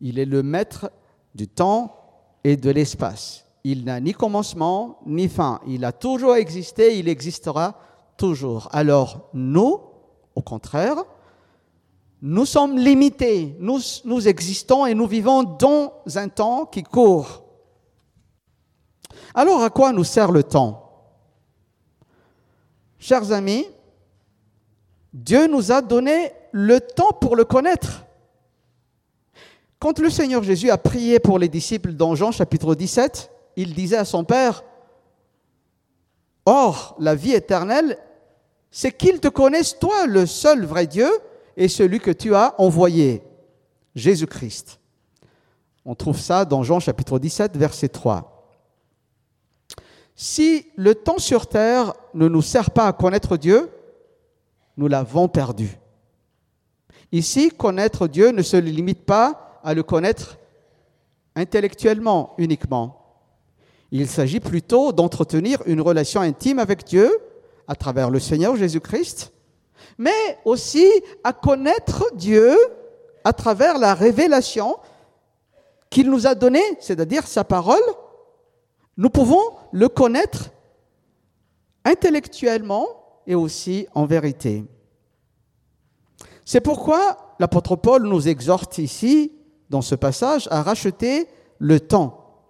Il 0.00 0.18
est 0.18 0.24
le 0.24 0.42
maître 0.42 0.90
du 1.34 1.48
temps 1.48 1.96
et 2.44 2.56
de 2.56 2.70
l'espace. 2.70 3.44
Il 3.64 3.84
n'a 3.84 4.00
ni 4.00 4.12
commencement 4.12 5.00
ni 5.04 5.28
fin. 5.28 5.60
Il 5.66 5.84
a 5.84 5.92
toujours 5.92 6.36
existé, 6.36 6.98
il 6.98 7.08
existera 7.08 7.78
toujours. 8.16 8.68
Alors 8.72 9.28
nous, 9.34 9.80
au 10.34 10.42
contraire, 10.42 10.96
nous 12.22 12.46
sommes 12.46 12.78
limités. 12.78 13.56
Nous, 13.58 13.80
nous 14.04 14.28
existons 14.28 14.86
et 14.86 14.94
nous 14.94 15.06
vivons 15.06 15.42
dans 15.42 16.02
un 16.14 16.28
temps 16.28 16.66
qui 16.66 16.82
court. 16.82 17.44
Alors 19.34 19.62
à 19.62 19.70
quoi 19.70 19.92
nous 19.92 20.04
sert 20.04 20.32
le 20.32 20.42
temps? 20.42 20.86
Chers 22.98 23.32
amis, 23.32 23.66
Dieu 25.12 25.46
nous 25.46 25.72
a 25.72 25.80
donné 25.80 26.32
le 26.52 26.80
temps 26.80 27.12
pour 27.12 27.36
le 27.36 27.44
connaître. 27.44 28.04
Quand 29.78 29.98
le 29.98 30.10
Seigneur 30.10 30.42
Jésus 30.42 30.70
a 30.70 30.76
prié 30.76 31.18
pour 31.18 31.38
les 31.38 31.48
disciples 31.48 31.92
dans 31.92 32.14
Jean 32.14 32.32
chapitre 32.32 32.74
17, 32.74 33.30
il 33.56 33.74
disait 33.74 33.96
à 33.96 34.04
son 34.04 34.24
Père, 34.24 34.62
Or, 36.44 36.96
la 36.98 37.14
vie 37.14 37.32
éternelle, 37.32 37.98
c'est 38.70 38.92
qu'ils 38.92 39.20
te 39.20 39.28
connaissent, 39.28 39.78
toi, 39.78 40.06
le 40.06 40.26
seul 40.26 40.64
vrai 40.64 40.86
Dieu, 40.86 41.08
et 41.56 41.68
celui 41.68 41.98
que 41.98 42.10
tu 42.10 42.34
as 42.34 42.54
envoyé, 42.58 43.22
Jésus-Christ. 43.94 44.80
On 45.84 45.94
trouve 45.94 46.18
ça 46.18 46.44
dans 46.44 46.62
Jean 46.62 46.78
chapitre 46.78 47.18
17, 47.18 47.56
verset 47.56 47.88
3. 47.88 48.36
Si 50.14 50.66
le 50.76 50.94
temps 50.94 51.18
sur 51.18 51.46
terre 51.46 51.94
ne 52.12 52.28
nous 52.28 52.42
sert 52.42 52.70
pas 52.70 52.86
à 52.86 52.92
connaître 52.92 53.38
Dieu, 53.38 53.70
nous 54.76 54.88
l'avons 54.88 55.28
perdu. 55.28 55.79
Ici, 57.12 57.50
connaître 57.50 58.06
Dieu 58.06 58.30
ne 58.30 58.42
se 58.42 58.56
limite 58.56 59.04
pas 59.04 59.60
à 59.64 59.74
le 59.74 59.82
connaître 59.82 60.38
intellectuellement 61.34 62.34
uniquement. 62.38 62.96
Il 63.90 64.08
s'agit 64.08 64.40
plutôt 64.40 64.92
d'entretenir 64.92 65.62
une 65.66 65.80
relation 65.80 66.20
intime 66.20 66.58
avec 66.60 66.84
Dieu 66.84 67.10
à 67.66 67.74
travers 67.74 68.10
le 68.10 68.20
Seigneur 68.20 68.56
Jésus-Christ, 68.56 69.32
mais 69.98 70.38
aussi 70.44 70.88
à 71.24 71.32
connaître 71.32 72.04
Dieu 72.14 72.56
à 73.24 73.32
travers 73.32 73.78
la 73.78 73.94
révélation 73.94 74.76
qu'il 75.90 76.08
nous 76.08 76.26
a 76.26 76.36
donnée, 76.36 76.62
c'est-à-dire 76.78 77.26
sa 77.26 77.42
parole, 77.42 77.82
nous 78.96 79.10
pouvons 79.10 79.42
le 79.72 79.88
connaître 79.88 80.50
intellectuellement 81.84 82.86
et 83.26 83.34
aussi 83.34 83.86
en 83.94 84.06
vérité. 84.06 84.64
C'est 86.52 86.60
pourquoi 86.60 87.36
l'apôtre 87.38 87.76
Paul 87.76 88.08
nous 88.08 88.26
exhorte 88.26 88.78
ici 88.78 89.30
dans 89.68 89.82
ce 89.82 89.94
passage 89.94 90.48
à 90.50 90.64
racheter 90.64 91.28
le 91.60 91.78
temps. 91.78 92.42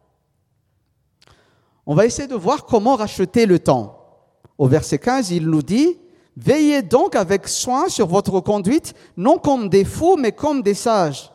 On 1.85 1.95
va 1.95 2.07
essayer 2.07 2.27
de 2.27 2.35
voir 2.35 2.65
comment 2.65 2.97
racheter 2.97 3.45
le 3.45 3.59
temps. 3.59 4.25
Au 4.57 4.69
verset 4.69 4.99
15, 4.99 5.33
il 5.33 5.49
nous 5.49 5.61
dit, 5.61 5.99
Veillez 6.35 6.81
donc 6.81 7.15
avec 7.15 7.47
soin 7.47 7.91
sur 7.91 8.07
votre 8.07 8.41
conduite, 8.41 8.95
non 9.19 9.37
comme 9.37 9.69
des 9.69 9.85
fous, 9.85 10.17
mais 10.17 10.33
comme 10.33 10.63
des 10.63 10.73
sages. 10.73 11.31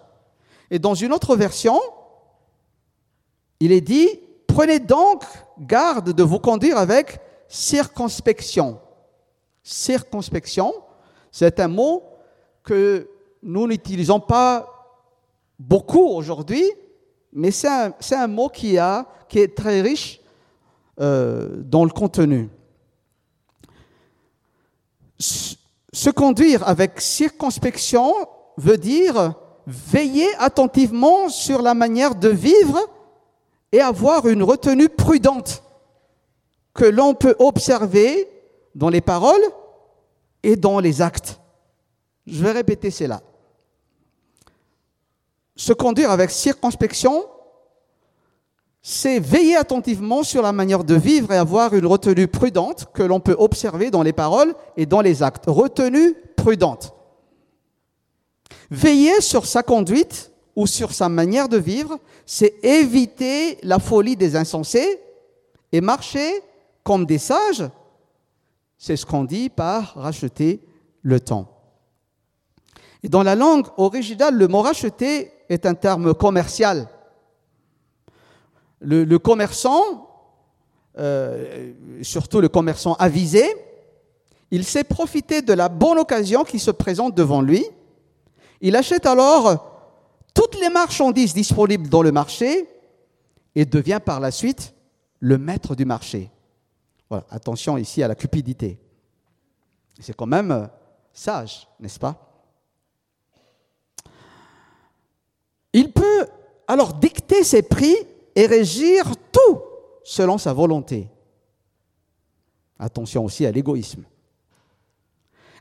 Et 0.72 0.80
dans 0.80 0.96
une 0.96 1.14
autre 1.14 1.36
version, 1.36 1.80
il 3.60 3.74
est 3.74 3.82
dit, 3.82 4.10
Prenez 4.48 4.80
donc 4.80 5.24
garde 5.60 6.14
de 6.14 6.24
vous 6.24 6.40
conduire 6.40 6.80
avec 6.80 7.20
circonspection. 7.48 8.80
Circonspection, 9.62 10.74
c'est 11.32 11.60
un 11.60 11.68
mot 11.68 12.02
que 12.66 13.08
nous 13.44 13.68
n'utilisons 13.68 14.20
pas 14.20 14.76
beaucoup 15.60 16.08
aujourd'hui, 16.08 16.66
mais 17.32 17.52
c'est 17.52 17.68
un, 17.68 18.28
mot 18.28 18.50
qui, 18.50 18.76
est 18.78 19.56
très 19.56 19.82
riche 19.82 20.20
euh, 21.00 21.50
dans 21.58 21.86
le 21.86 21.92
contenu. 21.92 22.50
Se 25.20 26.10
conduire 26.10 26.68
avec 26.68 27.00
circonspection 27.00 28.14
veut 28.58 28.78
dire 28.78 29.34
veiller 29.68 30.28
attentivement 30.38 31.30
sur 31.30 31.62
la 31.62 31.74
manière 31.74 32.16
de 32.16 32.30
vivre 32.30 32.80
et 33.72 33.82
avoir 33.82 34.28
une 34.28 34.44
retenue 34.44 34.90
prudente 34.90 35.64
que 36.74 36.86
l'on 36.86 37.14
peut 37.14 37.36
observer 37.40 38.30
dans 38.76 38.90
les 38.90 39.02
paroles 39.02 39.42
et 40.44 40.56
dans 40.56 40.80
les 40.80 41.02
actes. 41.02 41.40
Je 42.28 42.44
vais 42.44 42.52
répéter 42.52 42.92
cela. 42.92 43.22
Se 45.56 45.74
conduire 45.74 46.12
avec 46.12 46.32
circonspection, 46.32 47.26
c'est 48.82 49.20
veiller 49.20 49.56
attentivement 49.56 50.24
sur 50.24 50.42
la 50.42 50.52
manière 50.52 50.84
de 50.84 50.96
vivre 50.96 51.32
et 51.32 51.38
avoir 51.38 51.74
une 51.74 51.86
retenue 51.86 52.28
prudente 52.28 52.88
que 52.94 53.04
l'on 53.04 53.20
peut 53.20 53.36
observer 53.38 53.90
dans 53.90 54.04
les 54.04 54.14
paroles 54.14 54.54
et 54.78 54.86
dans 54.86 55.02
les 55.02 55.24
actes. 55.24 55.46
Retenue 55.48 56.16
prudente. 56.36 56.94
Veiller 58.70 59.22
sur 59.22 59.46
sa 59.46 59.64
conduite 59.64 60.32
ou 60.56 60.68
sur 60.68 60.92
sa 60.92 61.10
manière 61.10 61.50
de 61.50 61.58
vivre, 61.58 61.98
c'est 62.26 62.64
éviter 62.64 63.58
la 63.64 63.80
folie 63.80 64.16
des 64.16 64.36
insensés 64.36 65.00
et 65.72 65.82
marcher 65.82 66.42
comme 66.84 67.06
des 67.06 67.18
sages. 67.18 67.68
C'est 68.78 68.98
ce 68.98 69.06
qu'on 69.06 69.24
dit 69.24 69.50
par 69.50 69.96
racheter 69.96 70.62
le 71.02 71.20
temps. 71.20 71.55
Dans 73.10 73.24
la 73.24 73.36
langue 73.36 73.68
originale, 73.78 74.36
le 74.36 74.48
mot 74.48 74.62
racheter 74.62 75.32
est 75.50 75.66
un 75.66 75.74
terme 75.74 76.14
commercial. 76.14 76.88
Le, 78.80 79.18
commerçant, 79.18 80.10
euh, 80.98 81.74
surtout 82.02 82.40
le 82.40 82.50
commerçant 82.50 82.94
avisé, 82.94 83.44
il 84.52 84.64
sait 84.64 84.84
profiter 84.84 85.42
de 85.42 85.54
la 85.54 85.70
bonne 85.70 85.98
occasion 85.98 86.44
qui 86.44 86.60
se 86.60 86.72
présente 86.72 87.16
devant 87.16 87.42
lui. 87.42 87.66
Il 88.62 88.76
achète 88.76 89.06
alors 89.06 89.72
toutes 90.34 90.60
les 90.60 90.70
marchandises 90.70 91.34
disponibles 91.34 91.90
dans 91.90 92.02
le 92.02 92.12
marché 92.12 92.68
et 93.56 93.66
devient 93.66 94.00
par 94.04 94.20
la 94.20 94.32
suite 94.32 94.74
le 95.20 95.38
maître 95.38 95.76
du 95.76 95.86
marché. 95.86 96.30
Voilà, 97.10 97.26
attention 97.30 97.78
ici 97.78 98.04
à 98.04 98.08
la 98.08 98.16
cupidité. 98.16 98.78
C'est 100.00 100.16
quand 100.16 100.26
même 100.26 100.52
euh, 100.52 100.68
sage, 101.14 101.68
n'est-ce 101.80 102.00
pas? 102.00 102.25
Il 105.76 105.92
peut 105.92 106.26
alors 106.70 106.94
dicter 106.94 107.44
ses 107.44 107.62
prix 107.62 107.98
et 108.34 108.46
régir 108.46 109.12
tout 109.30 109.60
selon 110.06 110.38
sa 110.38 110.54
volonté. 110.54 111.10
Attention 112.80 113.26
aussi 113.26 113.46
à 113.46 113.52
l'égoïsme. 113.52 114.04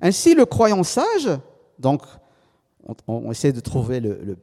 Ainsi, 0.00 0.36
le 0.36 0.46
croyant 0.46 0.84
sage, 0.84 1.28
donc 1.80 2.02
on, 3.08 3.28
essaie 3.32 3.52
de 3.52 3.58
trouver 3.58 3.98
le, 3.98 4.38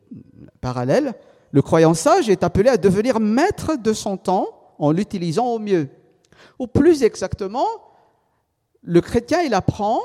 parallèle, 0.60 1.14
le 1.52 1.62
croyant 1.62 1.94
sage 1.94 2.30
est 2.30 2.44
appelé 2.44 2.70
à 2.70 2.76
devenir 2.76 3.22
maître 3.22 3.78
de 3.78 3.94
son 3.94 4.18
temps 4.18 4.48
en 4.78 4.92
l'utilisant 4.92 5.48
au 5.54 5.60
mieux. 5.60 5.88
Ou 6.60 6.68
plus 6.68 7.02
exactement, 7.02 7.68
le 8.84 9.00
chrétien, 9.00 9.42
il 9.44 9.54
apprend 9.54 10.02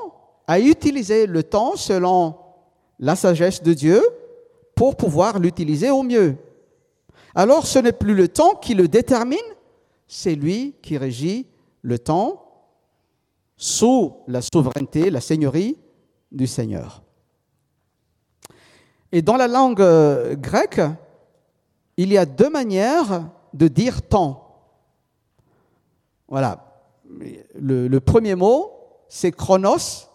à 0.46 0.60
utiliser 0.60 1.26
le 1.26 1.42
temps 1.42 1.74
selon 1.74 2.36
la 3.00 3.16
sagesse 3.16 3.64
de 3.64 3.74
Dieu 3.74 4.00
pour 4.76 4.96
pouvoir 4.96 5.40
l'utiliser 5.40 5.90
au 5.90 6.04
mieux. 6.04 6.36
Alors 7.34 7.66
ce 7.66 7.80
n'est 7.80 7.92
plus 7.92 8.14
le 8.14 8.28
temps 8.28 8.54
qui 8.54 8.74
le 8.74 8.86
détermine, 8.86 9.38
c'est 10.06 10.36
lui 10.36 10.76
qui 10.82 10.96
régit 10.96 11.48
le 11.82 11.98
temps 11.98 12.44
sous 13.56 14.14
la 14.28 14.40
souveraineté, 14.42 15.10
la 15.10 15.20
seigneurie 15.20 15.76
du 16.30 16.46
Seigneur. 16.46 17.02
Et 19.12 19.22
dans 19.22 19.36
la 19.36 19.48
langue 19.48 19.80
euh, 19.80 20.36
grecque, 20.36 20.80
il 21.96 22.12
y 22.12 22.18
a 22.18 22.26
deux 22.26 22.50
manières 22.50 23.30
de 23.54 23.68
dire 23.68 24.02
temps. 24.02 24.42
Voilà. 26.28 26.62
Le, 27.54 27.98
premier 27.98 28.34
mot, 28.34 28.72
c'est 29.08 29.32
chronos, 29.32 30.08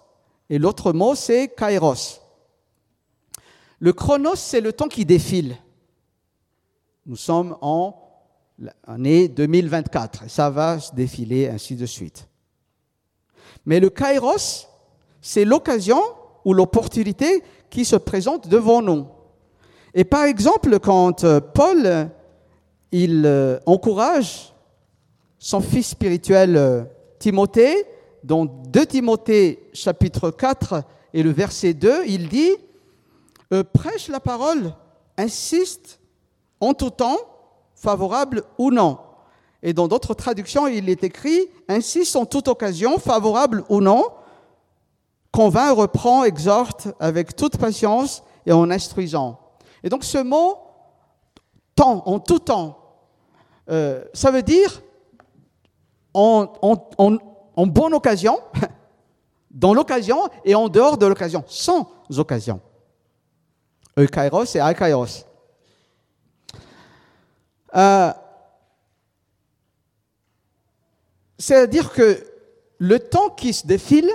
et 0.49 0.59
l'autre 0.59 0.93
mot, 0.93 1.15
c'est 1.15 1.47
kairos. 1.47 2.20
Le 3.81 3.93
chronos, 3.93 4.35
c'est 4.35 4.61
le 4.61 4.73
temps 4.73 4.87
qui 4.87 5.05
défile. 5.05 5.57
Nous 7.07 7.15
sommes 7.15 7.57
en 7.61 7.95
année 8.85 9.27
2024, 9.27 10.29
ça 10.29 10.51
va 10.51 10.79
se 10.79 10.93
défiler 10.93 11.49
ainsi 11.49 11.75
de 11.75 11.87
suite. 11.87 12.27
Mais 13.65 13.79
le 13.79 13.89
kairos, 13.89 14.67
c'est 15.19 15.45
l'occasion 15.45 15.99
ou 16.45 16.53
l'opportunité 16.53 17.43
qui 17.71 17.83
se 17.83 17.95
présente 17.95 18.47
devant 18.47 18.83
nous. 18.83 19.07
Et 19.95 20.03
par 20.03 20.25
exemple, 20.25 20.77
quand 20.79 21.23
euh, 21.23 21.39
Paul 21.39 22.11
il 22.91 23.23
euh, 23.25 23.57
encourage 23.65 24.53
son 25.39 25.59
fils 25.59 25.87
spirituel 25.87 26.55
euh, 26.55 26.83
Timothée, 27.17 27.87
dans 28.23 28.45
2 28.45 28.85
Timothée 28.85 29.71
chapitre 29.73 30.29
4 30.29 30.83
et 31.15 31.23
le 31.23 31.31
verset 31.31 31.73
2, 31.73 32.03
il 32.05 32.29
dit 32.29 32.51
prêche 33.73 34.07
la 34.07 34.19
parole, 34.19 34.73
insiste 35.17 35.99
en 36.59 36.73
tout 36.73 36.89
temps, 36.89 37.17
favorable 37.75 38.43
ou 38.57 38.71
non. 38.71 38.99
Et 39.63 39.73
dans 39.73 39.87
d'autres 39.87 40.13
traductions, 40.13 40.67
il 40.67 40.89
est 40.89 41.03
écrit 41.03 41.47
insiste 41.67 42.15
en 42.15 42.25
toute 42.25 42.47
occasion, 42.47 42.97
favorable 42.97 43.63
ou 43.69 43.81
non, 43.81 44.05
convainc, 45.31 45.75
reprend, 45.77 46.23
exhorte 46.23 46.89
avec 46.99 47.35
toute 47.35 47.57
patience 47.57 48.23
et 48.45 48.51
en 48.51 48.69
instruisant. 48.69 49.39
Et 49.83 49.89
donc 49.89 50.03
ce 50.03 50.17
mot, 50.17 50.57
temps, 51.75 52.03
en 52.05 52.19
tout 52.19 52.39
temps, 52.39 52.77
euh, 53.69 54.03
ça 54.13 54.31
veut 54.31 54.43
dire 54.43 54.81
en, 56.13 56.47
bonne 57.57 57.93
occasion, 57.93 58.39
dans 59.51 59.73
l'occasion 59.73 60.27
et 60.43 60.55
en 60.55 60.67
dehors 60.67 60.97
de 60.97 61.05
l'occasion, 61.05 61.43
sans 61.47 61.89
occasion. 62.17 62.59
Eukairos 63.97 64.55
et 64.55 64.59
Aikairos. 64.59 65.25
Euh, 67.75 68.11
C'est-à-dire 71.41 71.91
que 71.91 72.23
le 72.77 72.99
temps 72.99 73.29
qui 73.29 73.51
se 73.51 73.65
défile, 73.65 74.11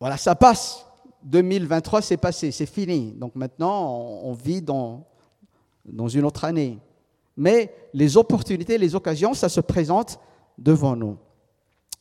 voilà, 0.00 0.16
ça 0.16 0.34
passe. 0.34 0.86
2023, 1.22 2.00
c'est 2.00 2.16
passé, 2.16 2.50
c'est 2.50 2.64
fini. 2.64 3.12
Donc 3.12 3.34
maintenant, 3.34 3.90
on, 4.22 4.32
vit 4.32 4.62
dans, 4.62 5.04
dans 5.84 6.08
une 6.08 6.24
autre 6.24 6.44
année. 6.46 6.78
Mais 7.36 7.74
les 7.92 8.16
opportunités, 8.16 8.78
les 8.78 8.94
occasions, 8.94 9.34
ça 9.34 9.50
se 9.50 9.60
présente 9.60 10.18
devant 10.56 10.96
nous. 10.96 11.18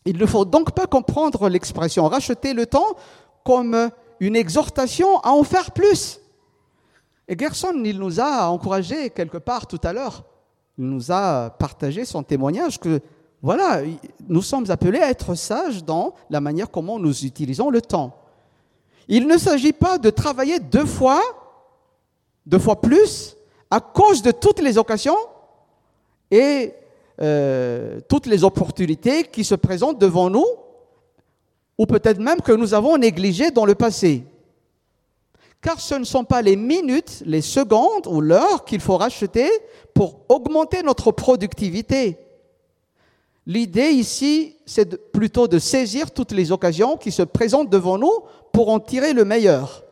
Il 0.06 0.18
ne 0.18 0.26
faut 0.26 0.46
donc 0.46 0.72
pas 0.72 0.88
comprendre 0.88 1.50
l'expression 1.50 2.08
racheter 2.08 2.54
le 2.54 2.66
temps 2.66 2.96
comme 3.44 3.90
une 4.20 4.36
exhortation 4.36 5.20
à 5.20 5.30
en 5.30 5.44
faire 5.44 5.72
plus. 5.72 6.20
Et 7.28 7.38
Gerson, 7.38 7.82
il 7.84 8.00
nous 8.00 8.20
a 8.20 8.48
encouragé 8.50 9.10
quelque 9.10 9.38
part 9.38 9.68
tout 9.68 9.82
à 9.84 9.94
l'heure. 9.94 10.24
Il 10.78 10.86
nous 10.86 11.12
a 11.12 11.50
partagé 11.50 12.06
son 12.06 12.24
témoignage 12.24 12.80
que 12.80 13.02
voilà, 13.42 13.82
nous 14.28 14.42
sommes 14.42 14.70
appelés 14.72 15.00
à 15.00 15.10
être 15.10 15.36
sages 15.36 15.84
dans 15.84 16.14
la 16.30 16.42
manière 16.42 16.72
comment 16.72 16.98
nous 16.98 17.26
utilisons 17.26 17.70
le 17.70 17.82
temps. 17.82 18.16
Il 19.08 19.28
ne 19.28 19.38
s'agit 19.38 19.74
pas 19.74 19.98
de 19.98 20.10
travailler 20.10 20.60
deux 20.60 20.86
fois, 20.86 21.22
deux 22.46 22.60
fois 22.60 22.82
plus, 22.82 23.38
à 23.70 23.80
cause 23.80 24.22
de 24.22 24.32
toutes 24.32 24.60
les 24.60 24.78
occasions 24.78 25.18
et 26.32 26.74
euh, 27.22 28.00
toutes 28.08 28.26
les 28.26 28.44
opportunités 28.44 29.24
qui 29.24 29.44
se 29.44 29.56
présentent 29.56 30.00
devant 30.00 30.30
nous, 30.30 30.46
ou 31.78 31.86
peut-être 31.86 32.20
même 32.20 32.42
que 32.42 32.52
nous 32.52 32.74
avons 32.74 32.98
négligé 32.98 33.52
dans 33.52 33.66
le 33.66 33.76
passé. 33.76 34.24
Car 35.62 35.80
ce 35.80 35.96
ne 35.96 36.04
sont 36.04 36.24
pas 36.24 36.42
les 36.42 36.56
minutes, 36.56 37.24
les 37.26 37.42
secondes 37.42 38.08
ou 38.08 38.22
l'heure 38.22 38.66
qu'il 38.66 38.80
faut 38.80 38.98
racheter 38.98 39.50
pour 39.94 40.22
augmenter 40.30 40.84
notre 40.84 41.12
productivité. 41.12 42.18
L'idée 43.46 43.90
ici, 43.90 44.56
c'est 44.66 45.12
plutôt 45.12 45.48
de 45.48 45.58
saisir 45.58 46.12
toutes 46.12 46.32
les 46.32 46.52
occasions 46.52 46.98
qui 46.98 47.12
se 47.12 47.24
présentent 47.24 47.70
devant 47.70 47.98
nous 47.98 48.14
pour 48.52 48.70
en 48.70 48.80
tirer 48.80 49.14
le 49.14 49.26
meilleur. 49.26 49.84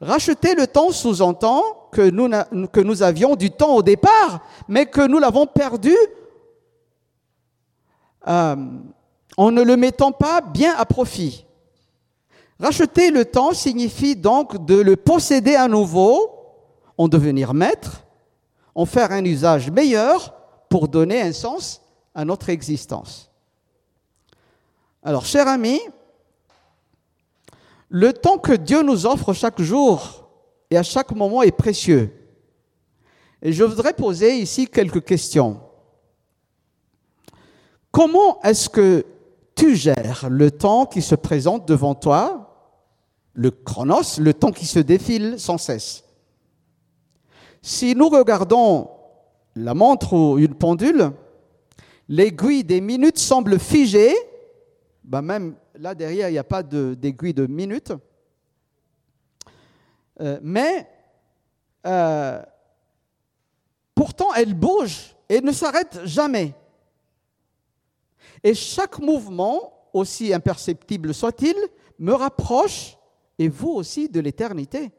Racheter 0.00 0.54
le 0.54 0.66
temps 0.66 0.90
sous-entend 0.90 1.62
que 1.92 2.02
nous, 2.02 2.28
que 2.68 2.80
nous 2.80 3.02
avions 3.02 3.36
du 3.36 3.50
temps 3.50 3.74
au 3.74 3.82
départ, 3.82 4.40
mais 4.68 4.86
que 4.86 5.06
nous 5.06 5.18
l'avons 5.18 5.46
perdu 5.46 5.94
euh, 8.26 8.56
en 9.38 9.52
ne 9.52 9.62
le 9.62 9.76
mettant 9.76 10.10
pas 10.10 10.40
bien 10.40 10.74
à 10.76 10.84
profit. 10.84 11.46
Racheter 12.58 13.12
le 13.12 13.24
temps 13.24 13.52
signifie 13.52 14.16
donc 14.16 14.66
de 14.66 14.74
le 14.74 14.96
posséder 14.96 15.54
à 15.54 15.68
nouveau, 15.68 16.28
en 16.98 17.06
devenir 17.06 17.54
maître, 17.54 18.04
en 18.74 18.84
faire 18.84 19.12
un 19.12 19.24
usage 19.24 19.70
meilleur 19.70 20.34
pour 20.68 20.88
donner 20.88 21.22
un 21.22 21.32
sens 21.32 21.80
à 22.16 22.24
notre 22.24 22.48
existence. 22.48 23.30
Alors, 25.04 25.24
cher 25.24 25.46
ami, 25.46 25.78
le 27.88 28.12
temps 28.12 28.38
que 28.38 28.52
Dieu 28.52 28.82
nous 28.82 29.06
offre 29.06 29.32
chaque 29.32 29.62
jour 29.62 30.28
et 30.68 30.76
à 30.76 30.82
chaque 30.82 31.12
moment 31.12 31.42
est 31.42 31.52
précieux. 31.52 32.12
Et 33.40 33.52
je 33.52 33.62
voudrais 33.62 33.94
poser 33.94 34.36
ici 34.36 34.66
quelques 34.66 35.04
questions. 35.04 35.60
Comment 37.92 38.42
est-ce 38.42 38.68
que 38.68 39.06
tu 39.58 39.74
gères 39.74 40.28
le 40.30 40.52
temps 40.52 40.86
qui 40.86 41.02
se 41.02 41.16
présente 41.16 41.66
devant 41.66 41.96
toi, 41.96 42.48
le 43.34 43.50
chronos, 43.50 44.18
le 44.20 44.32
temps 44.32 44.52
qui 44.52 44.66
se 44.66 44.78
défile 44.78 45.38
sans 45.38 45.58
cesse. 45.58 46.04
Si 47.60 47.96
nous 47.96 48.08
regardons 48.08 48.88
la 49.56 49.74
montre 49.74 50.12
ou 50.12 50.38
une 50.38 50.54
pendule, 50.54 51.10
l'aiguille 52.08 52.62
des 52.62 52.80
minutes 52.80 53.18
semble 53.18 53.58
figée, 53.58 54.14
bah 55.02 55.22
même 55.22 55.56
là 55.74 55.96
derrière, 55.96 56.28
il 56.28 56.32
n'y 56.32 56.38
a 56.38 56.44
pas 56.44 56.62
d'aiguille 56.62 57.34
de, 57.34 57.46
minutes, 57.46 57.92
euh, 60.20 60.38
mais 60.40 60.88
euh, 61.84 62.40
pourtant 63.92 64.32
elle 64.34 64.54
bouge 64.54 65.16
et 65.28 65.40
ne 65.40 65.50
s'arrête 65.50 65.98
jamais. 66.04 66.54
Et 68.44 68.54
chaque 68.54 68.98
mouvement, 68.98 69.78
aussi 69.92 70.32
imperceptible 70.32 71.14
soit-il, 71.14 71.56
me 71.98 72.12
rapproche, 72.12 72.96
et 73.38 73.48
vous 73.48 73.70
aussi, 73.70 74.08
de 74.08 74.20
l'éternité. 74.20 74.90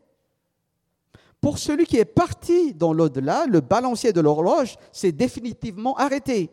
Pour 1.41 1.58
celui 1.58 1.86
qui 1.86 1.97
est 1.97 2.06
parti 2.06 2.73
dans 2.73 2.91
l'au-delà, 2.91 3.45
le 3.45 3.62
balancier 3.62 4.12
de 4.12 4.21
l'horloge 4.21 4.75
s'est 4.91 5.12
définitivement 5.12 5.95
arrêté. 5.95 6.52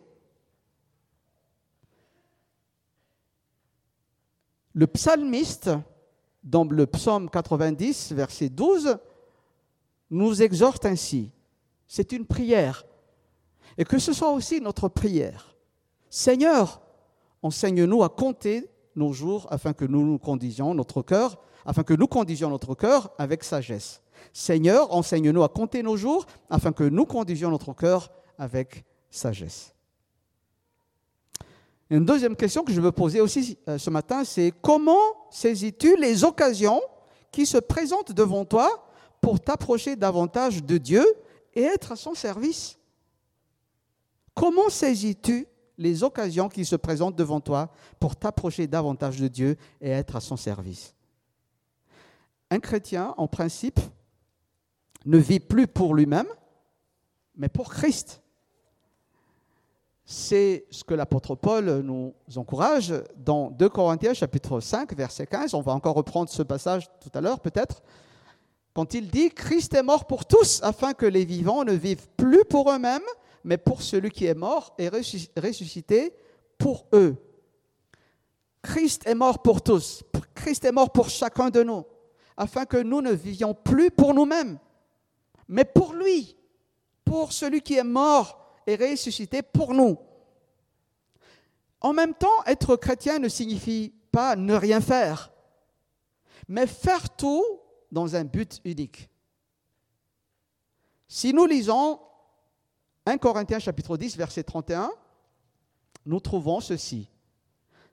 Le 4.73 4.87
psalmiste, 4.87 5.71
dans 6.45 6.65
le 6.65 6.87
psaume 6.87 7.29
90, 7.31 8.13
verset 8.13 8.49
12, 8.49 8.99
nous 10.11 10.43
exhorte 10.43 10.87
ainsi. 10.87 11.33
C'est 11.89 12.13
une 12.13 12.27
prière. 12.27 12.85
Et 13.79 13.85
que 13.85 13.99
ce 13.99 14.13
soit 14.13 14.31
aussi 14.31 14.61
notre 14.61 14.89
prière. 14.89 15.56
Seigneur, 16.17 16.81
enseigne-nous 17.43 18.03
à 18.03 18.09
compter 18.09 18.71
nos 18.95 19.13
jours 19.13 19.47
afin 19.51 19.75
que 19.75 19.85
nous 19.85 20.03
nous 20.03 20.19
conduisions 20.19 20.73
notre 20.73 21.03
cœur, 21.03 21.39
afin 21.67 21.83
que 21.83 21.93
nous 21.93 22.07
conduisions 22.07 22.49
notre 22.49 22.75
cœur 22.75 23.13
avec 23.19 23.45
sagesse. 23.45 24.01
Seigneur, 24.33 24.95
enseigne-nous 24.95 25.43
à 25.43 25.51
compter 25.51 25.83
nos 25.83 25.99
jours 25.99 26.25
afin 26.49 26.73
que 26.73 26.85
nous 26.85 27.05
conduisions 27.05 27.51
notre 27.51 27.75
cœur 27.75 28.11
avec 28.39 28.87
sagesse. 29.11 29.75
Une 31.91 32.07
deuxième 32.07 32.35
question 32.35 32.65
que 32.65 32.73
je 32.73 32.81
veux 32.81 32.93
poser 32.93 33.21
aussi 33.21 33.59
euh, 33.69 33.77
ce 33.77 33.91
matin, 33.91 34.25
c'est 34.25 34.55
comment 34.63 35.29
saisis-tu 35.31 35.99
les 35.99 36.25
occasions 36.25 36.81
qui 37.31 37.45
se 37.45 37.59
présentent 37.59 38.13
devant 38.13 38.47
toi 38.47 38.89
pour 39.21 39.39
t'approcher 39.39 39.97
davantage 39.97 40.65
de 40.65 40.79
Dieu 40.79 41.05
et 41.53 41.65
être 41.65 41.93
à 41.93 41.97
son 41.97 42.15
service? 42.15 42.79
Comment 44.35 44.71
saisis-tu 44.71 45.47
les 45.79 46.03
occasions 46.03 46.49
qui 46.49 46.65
se 46.65 46.77
présentent 46.77 47.17
devant 47.17 47.41
toi 47.41 47.71
pour 48.01 48.17
t'approcher 48.17 48.67
davantage 48.67 49.19
de 49.19 49.29
Dieu 49.29 49.57
et 49.81 49.91
être 49.91 50.17
à 50.17 50.21
son 50.21 50.37
service 50.37 50.95
Un 52.51 52.61
chrétien, 52.61 53.15
en 53.17 53.29
principe, 53.29 53.81
ne 55.05 55.19
vit 55.19 55.41
plus 55.41 55.67
pour 55.67 55.95
lui-même, 55.95 56.27
mais 57.37 57.49
pour 57.49 57.71
Christ. 57.71 58.23
C'est 60.05 60.67
ce 60.71 60.85
que 60.85 60.95
l'apôtre 60.95 61.35
Paul 61.35 61.81
nous 61.81 62.15
encourage 62.37 62.95
dans 63.17 63.51
2 63.51 63.69
Corinthiens 63.69 64.15
chapitre 64.15 64.61
5 64.61 64.95
verset 64.95 65.27
15. 65.27 65.55
On 65.55 65.63
va 65.63 65.73
encore 65.73 65.97
reprendre 65.97 66.31
ce 66.31 66.45
passage 66.45 66.89
tout 67.01 67.11
à 67.13 67.21
l'heure 67.21 67.41
peut-être. 67.41 67.83
Quand 68.73 68.95
il 68.95 69.09
dit 69.09 69.31
Christ 69.31 69.75
est 69.75 69.83
mort 69.83 70.07
pour 70.07 70.25
tous 70.25 70.61
afin 70.63 70.93
que 70.93 71.07
les 71.07 71.25
vivants 71.25 71.65
ne 71.65 71.73
vivent 71.73 72.09
plus 72.17 72.45
pour 72.45 72.71
eux-mêmes, 72.71 73.03
mais 73.47 73.59
pour 73.59 73.81
celui 73.81 74.11
qui 74.11 74.27
est 74.27 74.35
mort 74.35 74.75
et 74.77 74.89
ressuscité 74.89 76.13
pour 76.59 76.89
eux. 76.93 77.17
Christ 78.61 79.07
est 79.07 79.15
mort 79.15 79.41
pour 79.41 79.63
tous. 79.63 80.03
Christ 80.35 80.65
est 80.65 80.73
mort 80.73 80.91
pour 80.91 81.09
chacun 81.09 81.49
de 81.49 81.63
nous, 81.63 81.85
afin 82.37 82.67
que 82.67 82.77
nous 82.77 83.01
ne 83.01 83.13
vivions 83.13 83.55
plus 83.55 83.93
pour 83.93 84.15
nous-mêmes, 84.15 84.59
mais 85.47 85.65
pour 85.65 85.93
lui, 85.93 86.37
pour 87.05 87.33
celui 87.33 87.63
qui 87.63 87.75
est 87.75 87.85
mort 87.85 88.53
et 88.67 88.75
ressuscité 88.75 89.43
pour 89.43 89.73
nous. 89.73 89.97
En 91.81 91.93
même 91.93 92.15
temps, 92.15 92.43
être 92.47 92.75
chrétien 92.75 93.21
ne 93.21 93.29
signifie 93.29 93.95
pas 94.11 94.35
ne 94.35 94.55
rien 94.55 94.81
faire, 94.81 95.31
mais 96.49 96.67
faire 96.67 97.11
tout 97.11 97.45
dans 97.93 98.17
un 98.17 98.25
but 98.25 98.61
unique. 98.65 99.09
Si 101.07 101.33
nous 101.33 101.47
lisons 101.47 102.01
1 103.07 103.19
Corinthiens 103.19 103.61
chapitre 103.61 103.97
10 103.97 104.17
verset 104.17 104.43
31, 104.43 104.91
nous 106.05 106.21
trouvons 106.21 106.61
ceci. 106.61 107.09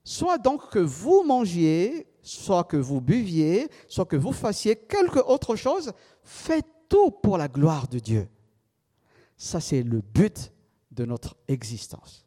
Soit 0.03 0.37
donc 0.37 0.69
que 0.71 0.79
vous 0.79 1.23
mangiez, 1.23 2.07
soit 2.21 2.63
que 2.63 2.77
vous 2.77 2.99
buviez, 2.99 3.69
soit 3.87 4.05
que 4.05 4.15
vous 4.15 4.33
fassiez 4.33 4.75
quelque 4.75 5.19
autre 5.19 5.55
chose, 5.55 5.93
faites 6.23 6.65
tout 6.89 7.11
pour 7.11 7.37
la 7.37 7.47
gloire 7.47 7.87
de 7.87 7.99
Dieu. 7.99 8.27
Ça, 9.37 9.59
c'est 9.59 9.83
le 9.83 10.01
but 10.01 10.51
de 10.91 11.05
notre 11.05 11.35
existence. 11.47 12.25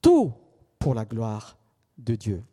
Tout 0.00 0.32
pour 0.78 0.94
la 0.94 1.04
gloire 1.04 1.56
de 1.98 2.14
Dieu. 2.14 2.44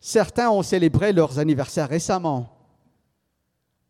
Certains 0.00 0.50
ont 0.50 0.62
célébré 0.62 1.12
leurs 1.12 1.38
anniversaires 1.38 1.88
récemment, 1.88 2.56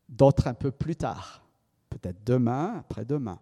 d'autres 0.08 0.46
un 0.46 0.54
peu 0.54 0.70
plus 0.70 0.96
tard, 0.96 1.44
peut-être 1.98 2.24
demain, 2.24 2.76
après-demain. 2.80 3.38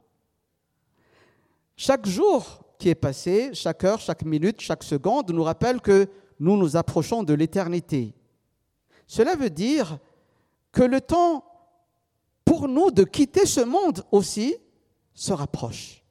Chaque 1.77 2.07
jour 2.07 2.65
qui 2.79 2.89
est 2.89 2.95
passé, 2.95 3.51
chaque 3.55 3.85
heure, 3.85 4.01
chaque 4.01 4.25
minute, 4.25 4.61
chaque 4.61 4.83
seconde 4.83 5.31
nous 5.31 5.43
rappelle 5.43 5.81
que 5.81 6.09
nous 6.41 6.57
nous 6.57 6.77
approchons 6.77 7.23
de 7.23 7.35
l'éternité. 7.35 8.15
Cela 9.07 9.37
veut 9.37 9.51
dire 9.51 9.99
que 10.73 10.83
le 10.83 11.01
temps 11.01 11.45
pour 12.45 12.69
nous 12.69 12.91
de 12.91 13.05
quitter 13.05 13.47
ce 13.47 13.61
monde 13.61 14.05
aussi 14.11 14.57
se 15.15 15.33
rapproche. 15.33 16.03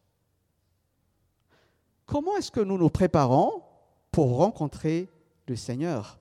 Comment 2.05 2.35
est-ce 2.37 2.51
que 2.51 2.59
nous 2.59 2.77
nous 2.77 2.89
préparons 2.89 3.63
pour 4.11 4.37
rencontrer 4.37 5.09
le 5.47 5.55
Seigneur? 5.55 6.19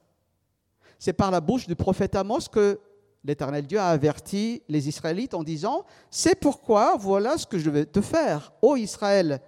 C'est 0.98 1.12
par 1.12 1.30
la 1.30 1.40
bouche 1.40 1.66
du 1.66 1.76
prophète 1.76 2.14
Amos 2.14 2.48
que 2.50 2.80
l'Éternel 3.24 3.66
Dieu 3.66 3.78
a 3.78 3.88
averti 3.88 4.62
les 4.68 4.88
Israélites 4.88 5.34
en 5.34 5.42
disant, 5.42 5.84
C'est 6.10 6.38
pourquoi 6.38 6.96
voilà 6.96 7.38
ce 7.38 7.46
que 7.46 7.58
je 7.58 7.70
vais 7.70 7.86
te 7.86 8.00
faire, 8.00 8.52
ô 8.62 8.76
Israël. 8.76 9.40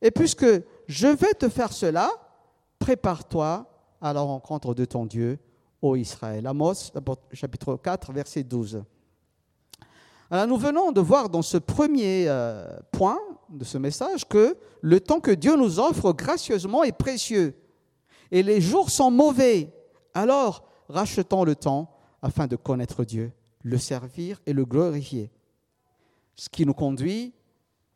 Et 0.00 0.10
puisque 0.10 0.46
je 0.86 1.08
vais 1.08 1.34
te 1.34 1.48
faire 1.48 1.72
cela, 1.72 2.10
prépare-toi 2.78 3.66
à 4.00 4.12
la 4.12 4.20
rencontre 4.20 4.74
de 4.74 4.84
ton 4.84 5.04
Dieu, 5.04 5.38
ô 5.82 5.96
Israël. 5.96 6.46
Amos 6.46 6.92
chapitre 7.32 7.76
4, 7.76 8.12
verset 8.12 8.44
12. 8.44 8.82
Alors 10.30 10.46
nous 10.46 10.56
venons 10.56 10.92
de 10.92 11.00
voir 11.00 11.28
dans 11.28 11.42
ce 11.42 11.56
premier 11.56 12.26
euh, 12.28 12.78
point 12.92 13.18
de 13.48 13.64
ce 13.64 13.78
message 13.78 14.28
que 14.28 14.56
le 14.80 15.00
temps 15.00 15.18
que 15.18 15.32
Dieu 15.32 15.56
nous 15.56 15.80
offre 15.80 16.12
gracieusement 16.12 16.84
est 16.84 16.96
précieux 16.96 17.56
et 18.30 18.44
les 18.44 18.60
jours 18.60 18.90
sont 18.90 19.10
mauvais. 19.10 19.72
Alors 20.14 20.64
rachetons 20.88 21.42
le 21.44 21.56
temps 21.56 21.90
afin 22.22 22.46
de 22.46 22.56
connaître 22.56 23.04
Dieu, 23.04 23.32
le 23.62 23.78
servir 23.78 24.40
et 24.46 24.52
le 24.52 24.64
glorifier. 24.64 25.30
Ce 26.34 26.48
qui 26.48 26.64
nous 26.64 26.74
conduit 26.74 27.34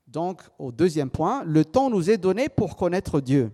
donc 0.07 0.43
au 0.59 0.71
deuxième 0.71 1.11
point, 1.11 1.43
le 1.45 1.65
temps 1.65 1.91
nous 1.91 2.09
est 2.09 2.19
donné 2.19 2.49
pour 2.49 2.77
connaître 2.77 3.21
Dieu. 3.21 3.51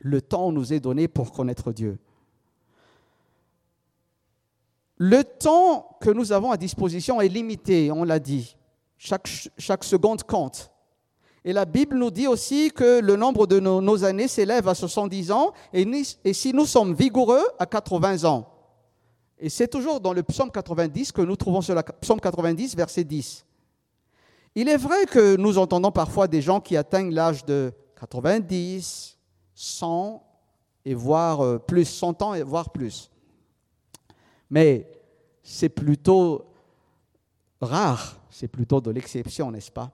Le 0.00 0.20
temps 0.20 0.52
nous 0.52 0.72
est 0.72 0.80
donné 0.80 1.08
pour 1.08 1.32
connaître 1.32 1.72
Dieu. 1.72 1.98
Le 4.98 5.24
temps 5.24 5.96
que 6.00 6.10
nous 6.10 6.32
avons 6.32 6.50
à 6.50 6.56
disposition 6.56 7.20
est 7.20 7.28
limité, 7.28 7.90
on 7.90 8.04
l'a 8.04 8.18
dit. 8.18 8.56
Chaque, 8.98 9.26
seconde 9.82 10.22
compte. 10.22 10.70
Et 11.44 11.52
la 11.52 11.64
Bible 11.64 11.96
nous 11.96 12.10
dit 12.10 12.28
aussi 12.28 12.70
que 12.70 13.00
le 13.00 13.16
nombre 13.16 13.46
de 13.48 13.58
nos, 13.58 14.04
années 14.04 14.28
s'élève 14.28 14.68
à 14.68 14.74
70 14.74 15.32
ans, 15.32 15.52
et, 15.72 15.84
et 16.24 16.32
si 16.32 16.52
nous 16.52 16.66
sommes 16.66 16.94
vigoureux, 16.94 17.42
à 17.58 17.66
80 17.66 18.24
ans. 18.24 18.51
Et 19.44 19.48
c'est 19.48 19.66
toujours 19.66 20.00
dans 20.00 20.12
le 20.12 20.22
psaume 20.22 20.52
90 20.52 21.10
que 21.10 21.20
nous 21.20 21.34
trouvons 21.34 21.62
sur 21.62 21.74
la 21.74 21.82
psaume 21.82 22.20
90, 22.20 22.76
verset 22.76 23.02
10. 23.02 23.44
Il 24.54 24.68
est 24.68 24.76
vrai 24.76 25.04
que 25.06 25.34
nous 25.34 25.58
entendons 25.58 25.90
parfois 25.90 26.28
des 26.28 26.40
gens 26.40 26.60
qui 26.60 26.76
atteignent 26.76 27.12
l'âge 27.12 27.44
de 27.44 27.72
90, 27.98 29.18
100 29.52 30.24
et 30.84 30.94
voire 30.94 31.40
euh, 31.40 31.58
plus, 31.58 31.86
100 31.86 32.22
ans 32.22 32.34
et 32.34 32.44
voire 32.44 32.70
plus. 32.70 33.10
Mais 34.48 34.88
c'est 35.42 35.70
plutôt 35.70 36.46
rare, 37.60 38.20
c'est 38.30 38.46
plutôt 38.46 38.80
de 38.80 38.92
l'exception, 38.92 39.50
n'est-ce 39.50 39.72
pas? 39.72 39.90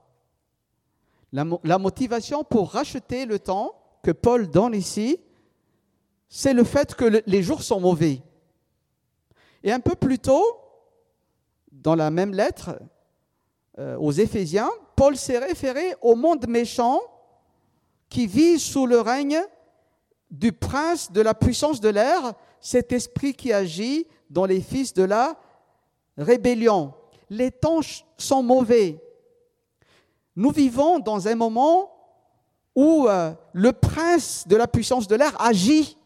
La, 1.31 1.79
motivation 1.79 2.43
pour 2.43 2.69
racheter 2.69 3.25
le 3.25 3.39
temps 3.39 3.73
que 4.03 4.11
Paul 4.11 4.47
donne 4.47 4.75
ici, 4.75 5.17
c'est 6.27 6.53
le 6.53 6.63
fait 6.63 6.93
que 6.93 7.05
le, 7.05 7.23
les 7.25 7.41
jours 7.41 7.63
sont 7.63 7.79
mauvais. 7.79 8.21
Et 9.63 9.71
un 9.71 9.79
peu 9.79 9.95
plus 9.95 10.19
tôt, 10.19 10.43
dans 11.71 11.95
la 11.95 12.11
même 12.11 12.33
lettre 12.33 12.79
euh, 13.77 13.97
aux 13.97 14.11
Éphésiens, 14.11 14.69
Paul 14.95 15.15
s'est 15.15 15.37
référé 15.37 15.95
au 16.01 16.15
monde 16.15 16.47
méchant 16.47 16.99
qui 18.09 18.27
vit 18.27 18.59
sous 18.59 18.85
le 18.85 18.99
règne 18.99 19.39
du 20.31 20.51
prince 20.51 21.11
de 21.11 21.21
la 21.21 21.33
puissance 21.33 21.79
de 21.79 21.89
l'air, 21.89 22.33
cet 22.59 22.91
esprit 22.91 23.33
qui 23.33 23.53
agit 23.53 24.07
dans 24.29 24.45
les 24.45 24.61
fils 24.61 24.93
de 24.93 25.03
la 25.03 25.39
rébellion. 26.17 26.93
Les 27.29 27.51
temps 27.51 27.81
sont 28.17 28.43
mauvais. 28.43 29.01
Nous 30.35 30.51
vivons 30.51 30.99
dans 30.99 31.27
un 31.27 31.35
moment 31.35 31.91
où 32.75 33.07
euh, 33.07 33.33
le 33.53 33.73
prince 33.73 34.47
de 34.47 34.55
la 34.55 34.67
puissance 34.67 35.07
de 35.07 35.15
l'air 35.15 35.39
agit 35.41 35.97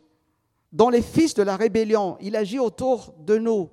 dans 0.74 0.90
les 0.90 1.04
fils 1.04 1.36
de 1.36 1.44
la 1.44 1.56
rébellion. 1.56 2.18
Il 2.20 2.36
agit 2.36 2.60
autour 2.60 3.14
de 3.20 3.38
nous. 3.38 3.70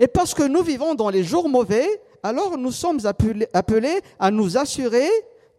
Et 0.00 0.08
parce 0.08 0.32
que 0.32 0.44
nous 0.44 0.62
vivons 0.62 0.94
dans 0.94 1.10
les 1.10 1.24
jours 1.24 1.48
mauvais, 1.48 1.86
alors 2.22 2.56
nous 2.56 2.72
sommes 2.72 3.00
appelés 3.04 4.00
à 4.18 4.30
nous 4.30 4.56
assurer 4.56 5.08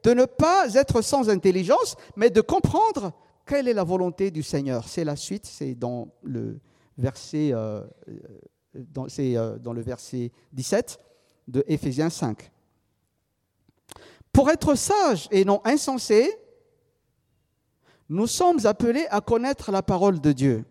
de 0.03 0.13
ne 0.13 0.25
pas 0.25 0.73
être 0.73 1.01
sans 1.01 1.29
intelligence, 1.29 1.95
mais 2.15 2.29
de 2.29 2.41
comprendre 2.41 3.11
quelle 3.45 3.67
est 3.67 3.73
la 3.73 3.83
volonté 3.83 4.31
du 4.31 4.41
Seigneur. 4.41 4.87
C'est 4.87 5.03
la 5.03 5.15
suite, 5.15 5.45
c'est 5.45 5.75
dans 5.75 6.07
le 6.23 6.59
verset, 6.97 7.51
euh, 7.53 7.81
dans, 8.73 9.07
euh, 9.19 9.57
dans 9.59 9.73
le 9.73 9.81
verset 9.81 10.31
17 10.53 10.99
de 11.47 11.63
Éphésiens 11.67 12.09
5. 12.09 12.51
Pour 14.31 14.49
être 14.49 14.75
sage 14.75 15.27
et 15.31 15.45
non 15.45 15.61
insensé, 15.65 16.29
nous 18.09 18.27
sommes 18.27 18.65
appelés 18.65 19.07
à 19.09 19.21
connaître 19.21 19.71
la 19.71 19.81
parole 19.81 20.19
de 20.19 20.31
Dieu. 20.31 20.65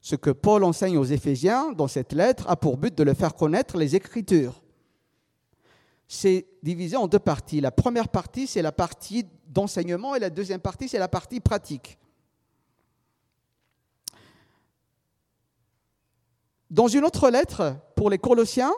Ce 0.00 0.16
que 0.16 0.30
Paul 0.30 0.64
enseigne 0.64 0.98
aux 0.98 1.04
Éphésiens 1.04 1.72
dans 1.72 1.88
cette 1.88 2.12
lettre 2.12 2.48
a 2.48 2.56
pour 2.56 2.76
but 2.76 2.94
de 2.94 3.02
le 3.02 3.14
faire 3.14 3.34
connaître 3.34 3.76
les 3.76 3.96
Écritures. 3.96 4.62
C'est 6.06 6.46
divisé 6.62 6.96
en 6.96 7.08
deux 7.08 7.18
parties. 7.18 7.60
La 7.60 7.72
première 7.72 8.08
partie, 8.08 8.46
c'est 8.46 8.62
la 8.62 8.70
partie 8.70 9.26
d'enseignement 9.48 10.14
et 10.14 10.20
la 10.20 10.30
deuxième 10.30 10.60
partie, 10.60 10.88
c'est 10.88 10.98
la 10.98 11.08
partie 11.08 11.40
pratique. 11.40 11.98
Dans 16.70 16.88
une 16.88 17.04
autre 17.04 17.30
lettre 17.30 17.76
pour 17.96 18.10
les 18.10 18.18
Colossiens, 18.18 18.72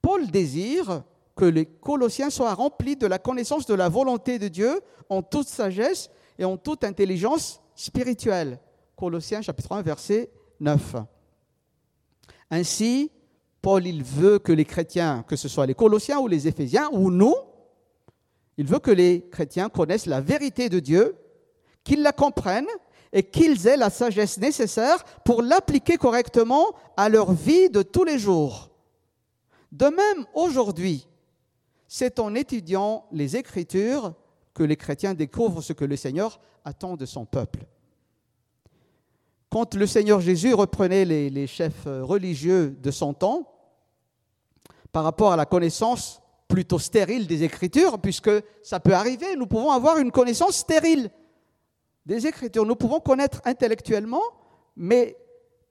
Paul 0.00 0.30
désire 0.30 1.02
que 1.34 1.44
les 1.44 1.66
Colossiens 1.66 2.30
soient 2.30 2.54
remplis 2.54 2.96
de 2.96 3.06
la 3.06 3.18
connaissance 3.18 3.66
de 3.66 3.74
la 3.74 3.88
volonté 3.88 4.38
de 4.38 4.48
Dieu 4.48 4.80
en 5.08 5.22
toute 5.22 5.48
sagesse 5.48 6.10
et 6.38 6.44
en 6.44 6.56
toute 6.56 6.84
intelligence 6.84 7.60
spirituelle. 7.74 8.58
Colossiens 8.96 9.42
chapitre 9.42 9.72
1 9.72 9.82
verset 9.82 10.30
9. 10.60 10.96
Ainsi, 12.50 13.10
Paul, 13.60 13.86
il 13.86 14.02
veut 14.02 14.38
que 14.38 14.52
les 14.52 14.64
chrétiens, 14.64 15.24
que 15.26 15.36
ce 15.36 15.48
soit 15.48 15.66
les 15.66 15.74
Colossiens 15.74 16.18
ou 16.18 16.28
les 16.28 16.46
Éphésiens 16.46 16.88
ou 16.92 17.10
nous, 17.10 17.34
il 18.56 18.66
veut 18.66 18.78
que 18.78 18.90
les 18.90 19.28
chrétiens 19.30 19.68
connaissent 19.68 20.06
la 20.06 20.20
vérité 20.20 20.68
de 20.68 20.78
Dieu, 20.78 21.16
qu'ils 21.82 22.02
la 22.02 22.12
comprennent 22.12 22.68
et 23.12 23.22
qu'ils 23.22 23.66
aient 23.66 23.76
la 23.76 23.90
sagesse 23.90 24.38
nécessaire 24.38 25.02
pour 25.24 25.42
l'appliquer 25.42 25.96
correctement 25.96 26.66
à 26.96 27.08
leur 27.08 27.32
vie 27.32 27.70
de 27.70 27.82
tous 27.82 28.04
les 28.04 28.18
jours. 28.18 28.70
De 29.72 29.86
même, 29.86 30.26
aujourd'hui, 30.34 31.08
c'est 31.88 32.18
en 32.18 32.34
étudiant 32.34 33.06
les 33.12 33.36
Écritures 33.36 34.14
que 34.54 34.62
les 34.62 34.76
chrétiens 34.76 35.14
découvrent 35.14 35.60
ce 35.60 35.72
que 35.72 35.84
le 35.84 35.96
Seigneur 35.96 36.40
attend 36.64 36.96
de 36.96 37.04
son 37.04 37.26
peuple. 37.26 37.66
Quand 39.50 39.74
le 39.74 39.86
Seigneur 39.86 40.20
Jésus 40.20 40.54
reprenait 40.54 41.04
les, 41.04 41.46
chefs 41.46 41.84
religieux 41.86 42.70
de 42.80 42.90
son 42.90 43.12
temps, 43.12 43.50
par 44.92 45.04
rapport 45.04 45.32
à 45.32 45.36
la 45.36 45.44
connaissance 45.44 46.22
plutôt 46.46 46.78
stérile 46.78 47.26
des 47.26 47.42
Écritures, 47.42 47.98
puisque 47.98 48.30
ça 48.62 48.78
peut 48.78 48.94
arriver, 48.94 49.34
nous 49.36 49.46
pouvons 49.46 49.72
avoir 49.72 49.98
une 49.98 50.12
connaissance 50.12 50.56
stérile 50.56 51.10
des 52.06 52.26
Écritures. 52.26 52.64
Nous 52.64 52.76
pouvons 52.76 53.00
connaître 53.00 53.40
intellectuellement, 53.44 54.22
mais 54.76 55.16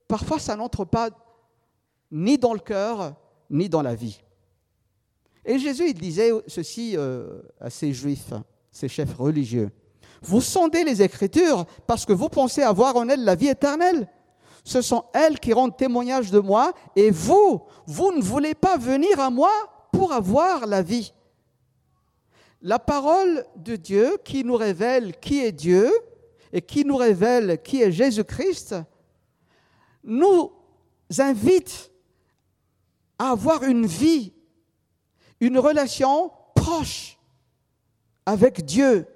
parfois 0.08 0.40
ça 0.40 0.56
n'entre 0.56 0.84
pas 0.84 1.10
ni 2.12 2.38
dans 2.38 2.54
le 2.54 2.60
cœur, 2.60 3.16
ni 3.50 3.70
dans 3.70 3.82
la 3.82 3.96
vie. 3.96 4.22
Et 5.46 5.60
Jésus, 5.60 5.90
il 5.90 5.94
disait 6.00 6.32
ceci 6.48 6.96
euh, 6.96 7.42
à 7.60 7.70
ces 7.70 7.94
Juifs 7.94 8.34
ces 8.74 8.90
chefs 8.90 9.16
religieux. 9.16 9.72
Vous 10.22 10.42
sondez 10.42 10.84
les 10.84 11.02
Écritures 11.02 11.66
parce 11.88 12.06
que 12.06 12.12
vous 12.12 12.28
pensez 12.28 12.64
avoir 12.64 12.98
en 12.98 13.08
elles 13.08 13.24
la 13.24 13.36
vie 13.36 13.48
éternelle. 13.48 14.10
Ce 14.66 14.82
sont 14.82 15.06
elles 15.14 15.40
qui 15.40 15.54
rendent 15.54 15.78
témoignage 15.78 16.32
de 16.32 16.40
moi 16.40 16.74
et 16.96 17.12
vous, 17.12 17.62
vous 17.86 18.12
ne 18.12 18.22
voulez 18.22 18.56
pas 18.56 18.78
venir 18.78 19.20
à 19.20 19.30
moi 19.30 19.52
pour 19.92 20.12
avoir 20.12 20.66
la 20.66 20.82
vie. 20.82 21.14
La 22.62 22.80
parole 22.80 23.46
de 23.58 23.76
Dieu 23.76 24.18
qui 24.24 24.44
nous 24.44 24.56
révèle 24.56 25.20
qui 25.20 25.44
est 25.44 25.52
Dieu 25.52 25.92
et 26.52 26.62
qui 26.62 26.86
nous 26.86 26.96
révèle 26.96 27.62
qui 27.62 27.82
est 27.82 27.92
Jésus-Christ 27.92 28.76
nous 30.04 30.52
invite 31.20 31.92
à 33.20 33.32
avoir 33.32 33.64
une 33.64 33.86
vie, 33.86 34.34
une 35.42 35.60
relation 35.60 36.32
proche 36.56 37.13
avec 38.26 38.66
Dieu, 38.66 39.08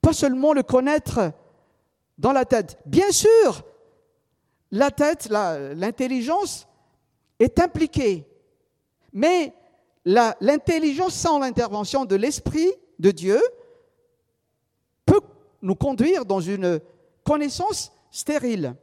pas 0.00 0.12
seulement 0.12 0.52
le 0.52 0.62
connaître 0.62 1.32
dans 2.18 2.32
la 2.32 2.44
tête. 2.44 2.78
Bien 2.86 3.10
sûr, 3.10 3.62
la 4.70 4.90
tête, 4.90 5.28
l'intelligence 5.28 6.66
est 7.38 7.58
impliquée, 7.58 8.26
mais 9.12 9.52
l'intelligence 10.04 11.14
sans 11.14 11.38
l'intervention 11.38 12.04
de 12.04 12.16
l'Esprit 12.16 12.72
de 12.98 13.10
Dieu 13.10 13.40
peut 15.04 15.20
nous 15.62 15.74
conduire 15.74 16.24
dans 16.24 16.40
une 16.40 16.80
connaissance 17.24 17.92
stérile. 18.10 18.74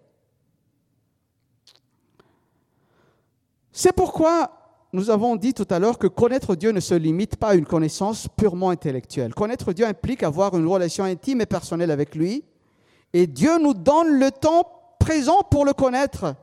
C'est 3.71 3.93
pourquoi 3.93 4.62
nous 4.93 5.09
avons 5.09 5.35
dit 5.35 5.55
tout 5.55 5.67
à 5.71 5.79
l'heure 5.79 5.97
que 5.97 6.05
connaître 6.05 6.55
Dieu 6.55 6.71
ne 6.71 6.79
se 6.79 6.93
limite 6.93 7.35
pas 7.35 7.49
à 7.49 7.55
une 7.55 7.65
connaissance 7.65 8.27
purement 8.37 8.69
intellectuelle. 8.69 9.33
Connaître 9.33 9.73
Dieu 9.73 9.87
implique 9.87 10.21
avoir 10.21 10.55
une 10.55 10.67
relation 10.67 11.03
intime 11.03 11.41
et 11.41 11.47
personnelle 11.47 11.89
avec 11.89 12.13
lui. 12.13 12.45
Et 13.11 13.25
Dieu 13.25 13.57
nous 13.57 13.73
donne 13.73 14.19
le 14.19 14.29
temps 14.29 14.95
présent 14.99 15.41
pour 15.41 15.65
le 15.65 15.73
connaître. 15.73 16.35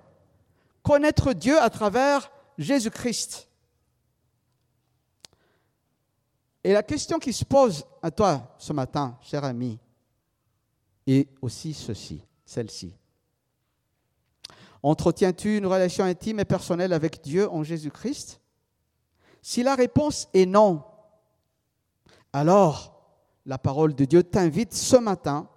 Connaître 0.82 1.32
Dieu 1.32 1.60
à 1.60 1.70
travers 1.70 2.32
Jésus-Christ. 2.58 3.48
Et 6.64 6.72
la 6.72 6.82
question 6.82 7.20
qui 7.20 7.32
se 7.32 7.44
pose 7.44 7.86
à 8.02 8.10
toi 8.10 8.54
ce 8.58 8.72
matin, 8.72 9.16
cher 9.22 9.44
ami, 9.44 9.78
est 11.06 11.28
aussi 11.40 11.72
celle-ci. 12.44 12.92
Entretiens-tu 14.82 15.58
une 15.58 15.66
relation 15.66 16.04
intime 16.04 16.40
et 16.40 16.44
personnelle 16.44 16.92
avec 16.92 17.20
Dieu 17.22 17.48
en 17.48 17.62
Jésus-Christ? 17.62 18.39
Si 19.42 19.62
la 19.62 19.74
réponse 19.74 20.28
est 20.34 20.46
non, 20.46 20.82
alors 22.32 23.00
la 23.46 23.58
parole 23.58 23.94
de 23.94 24.04
Dieu 24.04 24.22
t'invite 24.22 24.74
ce 24.74 24.96
matin 24.96 25.48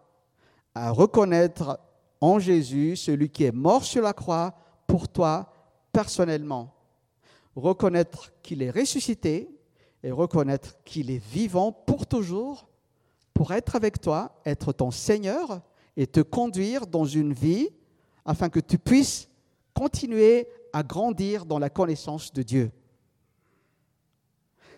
à 0.74 0.92
reconnaître 0.92 1.80
en 2.22 2.40
Jésus 2.40 2.96
celui 2.96 3.30
qui 3.30 3.44
est 3.44 3.52
mort 3.52 3.84
sur 3.84 4.02
la 4.02 4.14
croix 4.14 4.54
pour 4.88 5.08
toi 5.08 5.54
personnellement. 5.92 6.74
Reconnaître 7.56 8.32
qu'il 8.42 8.64
est 8.64 8.72
ressuscité 8.72 9.50
et 10.02 10.12
reconnaître 10.12 10.82
qu'il 10.84 11.12
est 11.12 11.24
vivant 11.24 11.72
pour 11.72 12.08
toujours 12.08 12.68
pour 13.34 13.52
être 13.52 13.76
avec 13.76 14.00
toi, 14.00 14.40
être 14.46 14.74
ton 14.74 14.92
Seigneur 14.92 15.62
et 15.98 16.08
te 16.08 16.20
conduire 16.20 16.88
dans 16.88 17.06
une 17.06 17.34
vie 17.34 17.70
afin 18.26 18.50
que 18.50 18.60
tu 18.60 18.78
puisses 18.78 19.28
continuer 19.74 20.48
à 20.72 20.84
grandir 20.84 21.46
dans 21.46 21.60
la 21.60 21.70
connaissance 21.70 22.32
de 22.32 22.44
Dieu. 22.44 22.72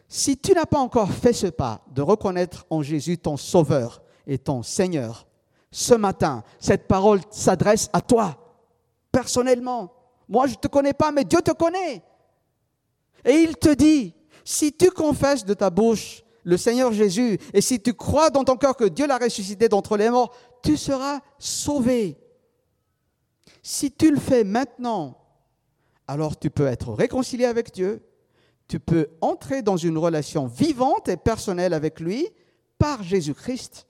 Si 0.08 0.38
tu 0.38 0.54
n'as 0.54 0.66
pas 0.66 0.80
encore 0.80 1.12
fait 1.12 1.34
ce 1.34 1.48
pas 1.48 1.82
de 1.92 2.02
reconnaître 2.02 2.66
en 2.70 2.82
Jésus 2.82 3.18
ton 3.18 3.38
Sauveur 3.38 4.02
et 4.28 4.38
ton 4.38 4.64
Seigneur, 4.64 5.28
ce 5.72 5.94
matin, 5.94 6.44
cette 6.60 6.88
parole 6.88 7.20
s'adresse 7.32 7.90
à 7.92 8.02
toi, 8.02 8.38
personnellement. 9.12 9.92
Moi, 10.30 10.48
je 10.48 10.54
ne 10.54 10.60
te 10.60 10.68
connais 10.68 10.94
pas, 10.94 11.12
mais 11.12 11.26
Dieu 11.26 11.42
te 11.42 11.52
connaît. 11.52 12.02
Et 13.26 13.34
il 13.34 13.58
te 13.58 13.74
dit, 13.74 14.14
si 14.44 14.72
tu 14.72 14.92
confesses 14.92 15.44
de 15.44 15.54
ta 15.54 15.70
bouche 15.70 16.24
le 16.44 16.58
Seigneur 16.58 16.94
Jésus, 16.94 17.40
et 17.54 17.62
si 17.62 17.82
tu 17.82 17.94
crois 17.94 18.30
dans 18.30 18.44
ton 18.44 18.56
cœur 18.56 18.78
que 18.78 18.86
Dieu 18.86 19.08
l'a 19.08 19.18
ressuscité 19.18 19.68
d'entre 19.68 19.98
les 19.98 20.10
morts, 20.10 20.34
tu 20.64 20.78
seras 20.78 21.20
sauvé. 21.40 22.18
Si 23.64 23.92
tu 23.92 24.12
le 24.12 24.20
fais 24.20 24.44
maintenant, 24.44 25.18
alors 26.08 26.38
tu 26.38 26.52
peux 26.52 26.68
être 26.68 26.94
réconcilié 26.94 27.46
avec 27.46 27.74
Dieu, 27.74 28.06
tu 28.68 28.80
peux 28.80 29.10
entrer 29.22 29.62
dans 29.62 29.78
une 29.78 29.98
relation 29.98 30.48
vivante 30.48 31.08
et 31.08 31.18
personnelle 31.18 31.74
avec 31.74 32.00
lui 32.00 32.28
par 32.78 33.04
Jésus-Christ. 33.04 33.88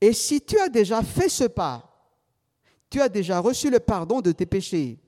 Et 0.00 0.12
si 0.12 0.40
tu 0.40 0.58
as 0.58 0.68
déjà 0.68 1.02
fait 1.02 1.28
ce 1.28 1.44
pas, 1.44 1.88
tu 2.90 3.00
as 3.00 3.08
déjà 3.08 3.38
reçu 3.38 3.70
le 3.70 3.80
pardon 3.80 4.20
de 4.20 4.32
tes 4.32 4.46
péchés, 4.46 4.98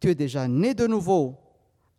tu 0.00 0.10
es 0.10 0.14
déjà 0.14 0.46
né 0.46 0.74
de 0.74 0.86
nouveau, 0.86 1.36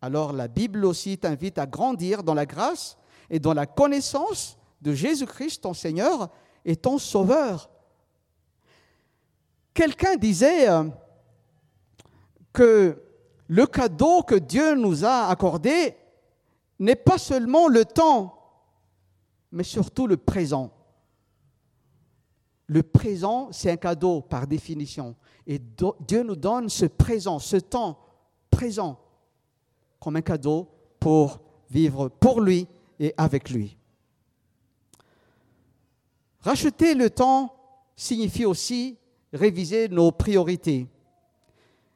alors 0.01 0.31
la 0.31 0.47
Bible 0.47 0.85
aussi 0.85 1.17
t'invite 1.17 1.57
à 1.57 1.65
grandir 1.65 2.23
dans 2.23 2.33
la 2.33 2.45
grâce 2.45 2.97
et 3.29 3.39
dans 3.39 3.53
la 3.53 3.65
connaissance 3.65 4.57
de 4.81 4.93
Jésus-Christ, 4.93 5.61
ton 5.61 5.73
Seigneur 5.73 6.29
et 6.63 6.75
ton 6.75 6.97
Sauveur. 6.97 7.69
Quelqu'un 9.73 10.15
disait 10.15 10.69
euh, 10.69 10.85
que 12.53 13.01
le 13.49 13.65
cadeau 13.65 14.21
que 14.21 14.35
Dieu 14.35 14.75
nous 14.75 15.03
a 15.03 15.27
accordé 15.27 15.95
n'est 16.77 16.95
pas 16.95 17.17
seulement 17.17 17.67
le 17.67 17.83
temps, 17.83 18.35
mais 19.51 19.63
surtout 19.63 20.05
le 20.05 20.17
présent. 20.17 20.71
Le 22.67 22.83
présent, 22.83 23.49
c'est 23.51 23.71
un 23.71 23.77
cadeau 23.77 24.21
par 24.21 24.45
définition. 24.45 25.15
Et 25.47 25.59
Dieu 25.59 26.21
nous 26.21 26.35
donne 26.35 26.69
ce 26.69 26.85
présent, 26.85 27.39
ce 27.39 27.57
temps 27.57 27.97
présent, 28.51 28.99
comme 29.99 30.15
un 30.15 30.21
cadeau 30.21 30.69
pour 30.99 31.41
vivre 31.71 32.07
pour 32.07 32.41
lui 32.41 32.67
et 32.99 33.15
avec 33.17 33.49
lui. 33.49 33.75
Racheter 36.41 36.93
le 36.93 37.09
temps 37.09 37.55
signifie 37.95 38.45
aussi 38.45 38.99
réviser 39.33 39.89
nos 39.89 40.11
priorités. 40.11 40.87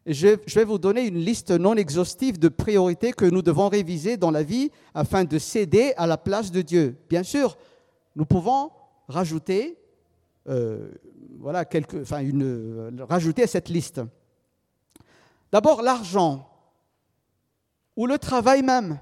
Je, 0.06 0.36
vais 0.56 0.66
vous 0.66 0.80
donner 0.80 1.08
une 1.08 1.20
liste 1.20 1.52
non 1.52 1.76
exhaustive 1.76 2.38
de 2.38 2.50
priorités 2.50 3.14
que 3.14 3.24
nous 3.24 3.42
devons 3.42 3.70
réviser 3.70 4.18
dans 4.18 4.32
la 4.32 4.44
vie 4.44 4.70
afin 4.94 5.24
de 5.24 5.40
céder 5.40 5.94
à 5.96 6.08
la 6.08 6.18
place 6.18 6.52
de 6.52 6.62
Dieu. 6.62 6.98
Bien 7.10 7.24
sûr, 7.24 7.58
nous 8.18 8.26
pouvons 8.26 8.72
rajouter, 9.08 9.78
euh, 10.50 10.92
rajouter 13.10 13.44
à 13.44 13.48
cette 13.48 13.70
liste. 13.70 14.02
D'abord, 15.54 15.82
l'argent, 15.82 16.50
ou 17.96 18.06
le 18.06 18.18
travail 18.18 18.62
même, 18.62 19.00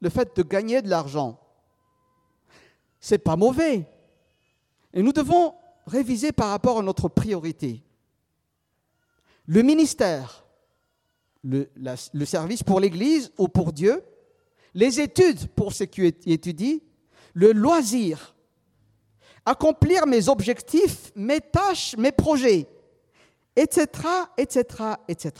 le 0.00 0.10
fait 0.10 0.36
de 0.36 0.42
gagner 0.42 0.82
de 0.82 0.90
l'argent. 0.90 1.40
C'est 3.00 3.18
pas 3.18 3.36
mauvais. 3.36 3.86
Et 4.92 5.02
nous 5.02 5.12
devons 5.12 5.54
réviser 5.86 6.32
par 6.32 6.50
rapport 6.50 6.80
à 6.80 6.82
notre 6.82 7.08
priorité 7.08 7.82
le 9.46 9.62
ministère, 9.62 10.44
le, 11.42 12.24
service 12.24 12.62
pour 12.62 12.80
l'Église 12.80 13.32
ou 13.38 13.48
pour 13.48 13.72
Dieu, 13.72 14.02
les 14.72 15.00
études 15.00 15.48
pour 15.48 15.72
ceux 15.72 15.84
qui 15.84 16.06
étudient, 16.06 16.78
le 17.34 17.52
loisir, 17.52 18.34
accomplir 19.44 20.06
mes 20.06 20.28
objectifs, 20.28 21.12
mes 21.14 21.40
tâches, 21.40 21.96
mes 21.96 22.12
projets, 22.12 22.66
etc., 23.54 23.86
etc., 24.36 24.64
etc. 25.08 25.32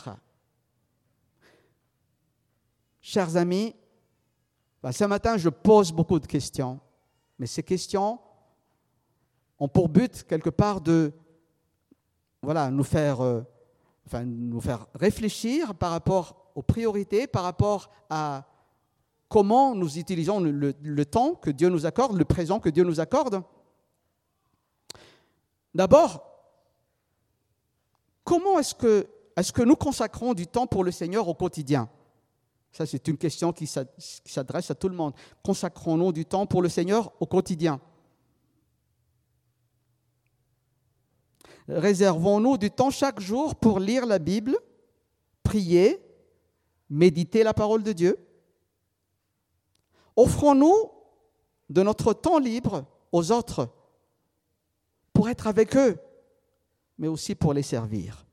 Chers 3.01 3.35
amis, 3.35 3.75
bah, 4.81 4.91
ce 4.91 5.03
matin, 5.05 5.37
je 5.37 5.49
pose 5.49 5.91
beaucoup 5.91 6.19
de 6.19 6.27
questions, 6.27 6.79
mais 7.39 7.47
ces 7.47 7.63
questions 7.63 8.19
ont 9.57 9.67
pour 9.67 9.89
but, 9.89 10.23
quelque 10.23 10.49
part, 10.49 10.81
de 10.81 11.11
voilà, 12.41 12.69
nous 12.69 12.83
faire 12.83 13.21
euh, 13.21 13.41
enfin, 14.05 14.23
nous 14.23 14.61
faire 14.61 14.87
réfléchir 14.95 15.75
par 15.75 15.91
rapport 15.91 16.51
aux 16.55 16.61
priorités, 16.61 17.27
par 17.27 17.43
rapport 17.43 17.89
à 18.09 18.45
comment 19.27 19.75
nous 19.75 19.97
utilisons 19.97 20.39
le, 20.39 21.05
temps 21.05 21.35
que 21.35 21.49
Dieu 21.49 21.69
nous 21.69 21.85
accorde, 21.85 22.17
le 22.17 22.25
présent 22.25 22.59
que 22.59 22.69
Dieu 22.69 22.83
nous 22.83 22.99
accorde. 22.99 23.43
D'abord, 25.73 26.23
comment 28.23 28.59
est-ce 28.59 28.75
que, 28.75 29.07
est 29.35 29.51
que 29.51 29.63
nous 29.63 29.75
consacrons 29.75 30.33
du 30.33 30.47
temps 30.47 30.67
pour 30.67 30.83
le 30.83 30.91
Seigneur 30.91 31.27
au 31.27 31.33
quotidien? 31.33 31.89
Ça, 32.71 32.85
c'est 32.85 33.07
une 33.07 33.17
question 33.17 33.51
qui 33.53 33.67
s'adresse 33.67 34.71
à 34.71 34.75
tout 34.75 34.89
le 34.89 34.95
monde. 34.95 35.13
Consacrons-nous 35.43 36.11
du 36.11 36.25
temps 36.25 36.45
pour 36.45 36.61
le 36.61 36.69
Seigneur 36.69 37.11
au 37.19 37.25
quotidien? 37.25 37.79
Réservons-nous 41.67 42.57
du 42.57 42.69
temps 42.69 42.91
chaque 42.91 43.19
jour 43.19 43.55
pour 43.55 43.79
lire 43.79 44.05
la 44.05 44.19
Bible, 44.19 44.57
prier, 45.43 45.99
méditer 46.89 47.43
la 47.43 47.53
parole 47.53 47.81
de 47.81 47.91
Dieu. 47.91 48.19
Offrons-nous 50.15 50.91
de 51.69 51.81
notre 51.81 52.13
temps 52.13 52.37
libre 52.37 52.85
aux 53.11 53.31
autres 53.31 53.69
pour 55.11 55.29
être 55.29 55.47
avec 55.47 55.75
eux, 55.75 55.97
mais 56.97 57.07
aussi 57.07 57.33
pour 57.33 57.53
les 57.53 57.63
servir. 57.63 58.25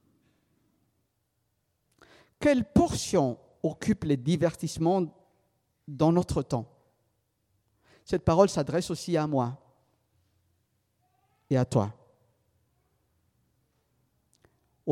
Quelle 2.38 2.64
portion 2.64 3.38
occupe 3.62 4.04
les 4.04 4.16
divertissements 4.16 5.06
dans 5.88 6.12
notre 6.12 6.42
temps? 6.42 6.66
Cette 8.04 8.24
parole 8.24 8.48
s'adresse 8.48 8.90
aussi 8.90 9.16
à 9.16 9.26
moi 9.26 9.56
et 11.48 11.56
à 11.56 11.64
toi 11.64 11.94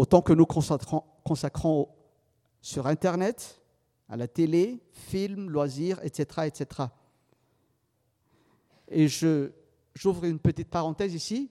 autant 0.01 0.23
que 0.23 0.33
nous 0.33 0.47
consacrons, 0.47 1.89
sur 2.63 2.87
Internet, 2.87 3.61
à 4.09 4.17
la 4.17 4.27
télé, 4.27 4.83
films, 4.93 5.51
loisirs, 5.51 6.03
etc. 6.03 6.47
etc. 6.47 6.89
Et 8.89 9.09
j'ouvre 9.09 10.25
une 10.25 10.39
petite 10.39 10.71
parenthèse 10.71 11.13
ici. 11.13 11.51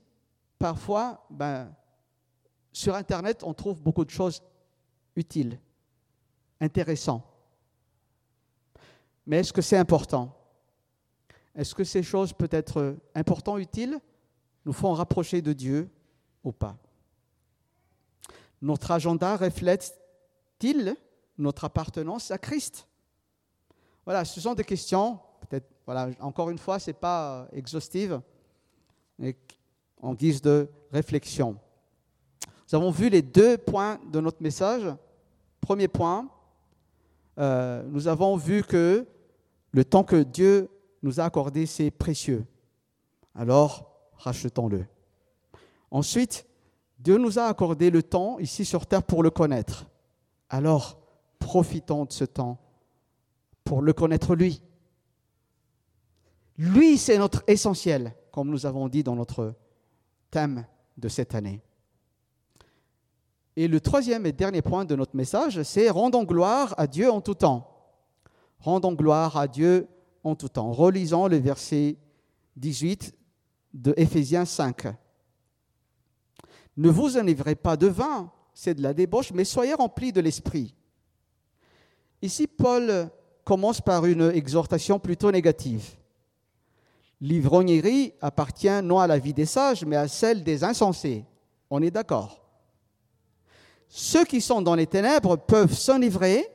Parfois, 0.57 1.27
ben, 1.29 1.71
sur 2.73 2.95
Internet, 2.95 3.43
on 3.43 3.53
trouve 3.53 3.83
beaucoup 3.83 4.03
de 4.03 4.09
choses 4.09 4.41
utiles, 5.15 5.59
intéressantes. 6.59 7.23
Mais 9.27 9.41
est-ce 9.41 9.53
que 9.53 9.61
c'est 9.61 9.77
important? 9.77 10.35
Est-ce 11.53 11.75
que 11.75 11.83
ces 11.83 12.01
choses 12.01 12.33
peuvent 12.33 12.49
être 12.51 12.97
importantes, 13.13 13.59
utiles, 13.59 13.99
nous 14.65 14.73
font 14.73 14.93
rapprocher 14.93 15.43
de 15.43 15.53
Dieu 15.53 15.87
ou 16.43 16.51
pas 16.51 16.75
notre 18.61 18.91
agenda 18.91 19.37
reflète-t-il 19.37 20.95
notre 21.37 21.65
appartenance 21.65 22.31
à 22.31 22.37
Christ? 22.37 22.87
Voilà, 24.05 24.25
ce 24.25 24.41
sont 24.41 24.53
des 24.53 24.63
questions, 24.63 25.19
peut-être, 25.41 25.67
voilà, 25.85 26.09
encore 26.19 26.49
une 26.49 26.57
fois, 26.57 26.79
ce 26.79 26.89
n'est 26.89 26.95
pas 26.95 27.47
exhaustive, 27.53 28.21
mais 29.17 29.37
en 30.01 30.13
guise 30.13 30.41
de 30.41 30.69
réflexion. 30.91 31.57
Nous 32.71 32.75
avons 32.75 32.91
vu 32.91 33.09
les 33.09 33.21
deux 33.21 33.57
points 33.57 33.99
de 34.11 34.19
notre 34.19 34.41
message. 34.41 34.83
Premier 35.61 35.87
point, 35.87 36.29
euh, 37.37 37.83
nous 37.87 38.07
avons 38.07 38.35
vu 38.35 38.63
que 38.63 39.07
le 39.71 39.85
temps 39.85 40.03
que 40.03 40.23
Dieu 40.23 40.69
nous 41.01 41.19
a 41.19 41.25
accordé, 41.25 41.65
c'est 41.65 41.91
précieux. 41.91 42.45
Alors, 43.35 43.91
rachetons-le. 44.17 44.85
Ensuite, 45.91 46.45
Dieu 46.99 47.17
nous 47.17 47.39
a 47.39 47.43
accordé 47.43 47.89
le 47.89 48.03
temps 48.03 48.39
ici 48.39 48.65
sur 48.65 48.85
terre 48.85 49.03
pour 49.03 49.23
le 49.23 49.29
connaître. 49.29 49.85
Alors, 50.49 50.99
profitons 51.39 52.05
de 52.05 52.11
ce 52.11 52.25
temps 52.25 52.59
pour 53.63 53.81
le 53.81 53.93
connaître 53.93 54.35
lui. 54.35 54.61
Lui, 56.57 56.97
c'est 56.97 57.17
notre 57.17 57.43
essentiel, 57.47 58.13
comme 58.31 58.49
nous 58.49 58.65
avons 58.65 58.89
dit 58.89 59.03
dans 59.03 59.15
notre 59.15 59.55
thème 60.29 60.65
de 60.97 61.07
cette 61.07 61.35
année. 61.35 61.61
Et 63.55 63.67
le 63.67 63.79
troisième 63.79 64.25
et 64.25 64.31
dernier 64.33 64.61
point 64.61 64.83
de 64.83 64.95
notre 64.95 65.15
message, 65.15 65.63
c'est 65.63 65.89
rendons 65.89 66.23
gloire 66.23 66.73
à 66.77 66.87
Dieu 66.87 67.09
en 67.09 67.21
tout 67.21 67.33
temps. 67.33 67.65
Rendons 68.59 68.93
gloire 68.93 69.37
à 69.37 69.47
Dieu 69.47 69.87
en 70.23 70.35
tout 70.35 70.49
temps. 70.49 70.71
Relisons 70.71 71.27
le 71.27 71.37
verset 71.37 71.97
18 72.57 73.15
de 73.73 73.93
Éphésiens 73.95 74.45
5. 74.45 74.87
Ne 76.79 76.89
vous 76.89 77.17
enivrez 77.17 77.55
pas 77.55 77.75
de 77.75 77.87
vin, 77.87 78.31
c'est 78.53 78.73
de 78.73 78.81
la 78.81 78.93
débauche, 78.93 79.33
mais 79.33 79.43
soyez 79.43 79.73
remplis 79.73 80.13
de 80.13 80.21
l'esprit. 80.21 80.73
Ici, 82.21 82.47
Paul 82.47 83.09
commence 83.43 83.81
par 83.81 84.05
une 84.05 84.31
exhortation 84.31 84.97
plutôt 84.97 85.29
négative. 85.29 85.97
L'ivrognerie 87.19 88.13
appartient 88.21 88.81
non 88.81 88.99
à 88.99 89.07
la 89.07 89.19
vie 89.19 89.33
des 89.33 89.45
sages, 89.45 89.83
mais 89.83 89.97
à 89.97 90.07
celle 90.07 90.41
des 90.41 90.63
insensés. 90.63 91.25
On 91.69 91.81
est 91.81 91.91
d'accord. 91.91 92.47
Ceux 93.89 94.23
qui 94.23 94.39
sont 94.39 94.61
dans 94.61 94.75
les 94.75 94.87
ténèbres 94.87 95.35
peuvent 95.35 95.73
s'enivrer, 95.73 96.47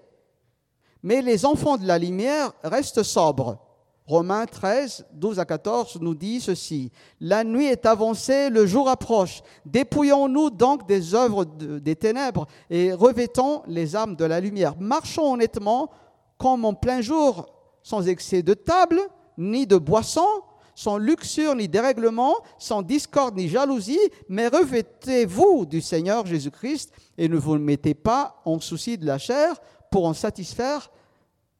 mais 1.02 1.20
les 1.20 1.44
enfants 1.44 1.76
de 1.76 1.86
la 1.86 1.98
lumière 1.98 2.50
restent 2.62 3.02
sobres. 3.02 3.58
Romains 4.06 4.44
13, 4.44 5.06
12 5.14 5.38
à 5.38 5.46
14 5.46 5.98
nous 6.02 6.14
dit 6.14 6.38
ceci. 6.38 6.92
La 7.20 7.42
nuit 7.42 7.64
est 7.64 7.86
avancée, 7.86 8.50
le 8.50 8.66
jour 8.66 8.90
approche. 8.90 9.40
Dépouillons-nous 9.64 10.50
donc 10.50 10.86
des 10.86 11.14
œuvres 11.14 11.46
des 11.46 11.96
ténèbres 11.96 12.46
et 12.68 12.92
revêtons 12.92 13.62
les 13.66 13.96
armes 13.96 14.14
de 14.14 14.26
la 14.26 14.40
lumière. 14.40 14.74
Marchons 14.78 15.32
honnêtement 15.32 15.90
comme 16.36 16.66
en 16.66 16.74
plein 16.74 17.00
jour, 17.00 17.46
sans 17.82 18.06
excès 18.06 18.42
de 18.42 18.52
table, 18.52 19.00
ni 19.38 19.66
de 19.66 19.78
boisson, 19.78 20.26
sans 20.74 20.98
luxure 20.98 21.54
ni 21.54 21.66
dérèglement, 21.66 22.34
sans 22.58 22.82
discorde 22.82 23.36
ni 23.36 23.48
jalousie, 23.48 24.00
mais 24.28 24.48
revêtez-vous 24.48 25.64
du 25.64 25.80
Seigneur 25.80 26.26
Jésus-Christ 26.26 26.92
et 27.16 27.26
ne 27.26 27.38
vous 27.38 27.56
mettez 27.56 27.94
pas 27.94 28.42
en 28.44 28.60
souci 28.60 28.98
de 28.98 29.06
la 29.06 29.16
chair 29.16 29.56
pour 29.90 30.06
en 30.06 30.12
satisfaire 30.12 30.90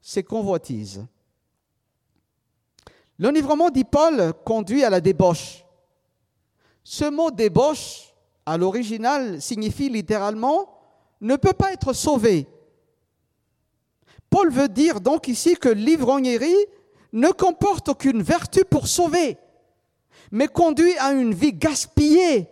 ses 0.03 0.23
convoitises. 0.23 1.07
L'enivrement, 3.19 3.71
dit 3.71 3.85
Paul, 3.85 4.33
conduit 4.45 4.85
à 4.85 4.91
la 4.91 5.01
débauche. 5.01 5.65
Ce 6.83 7.05
mot 7.05 7.31
débauche, 7.31 8.13
à 8.45 8.59
l'original, 8.59 9.41
signifie 9.41 9.89
littéralement 9.89 10.69
ne 11.21 11.37
peut 11.37 11.53
pas 11.53 11.73
être 11.73 11.93
sauvé. 11.93 12.47
Paul 14.29 14.51
veut 14.51 14.69
dire 14.69 15.01
donc 15.01 15.29
ici 15.29 15.57
que 15.57 15.69
l'ivrognerie 15.69 16.67
ne 17.13 17.31
comporte 17.31 17.89
aucune 17.89 18.23
vertu 18.23 18.65
pour 18.65 18.89
sauver, 18.89 19.39
mais 20.33 20.49
conduit 20.49 20.99
à 20.99 21.13
une 21.13 21.33
vie 21.33 21.53
gaspillée, 21.53 22.49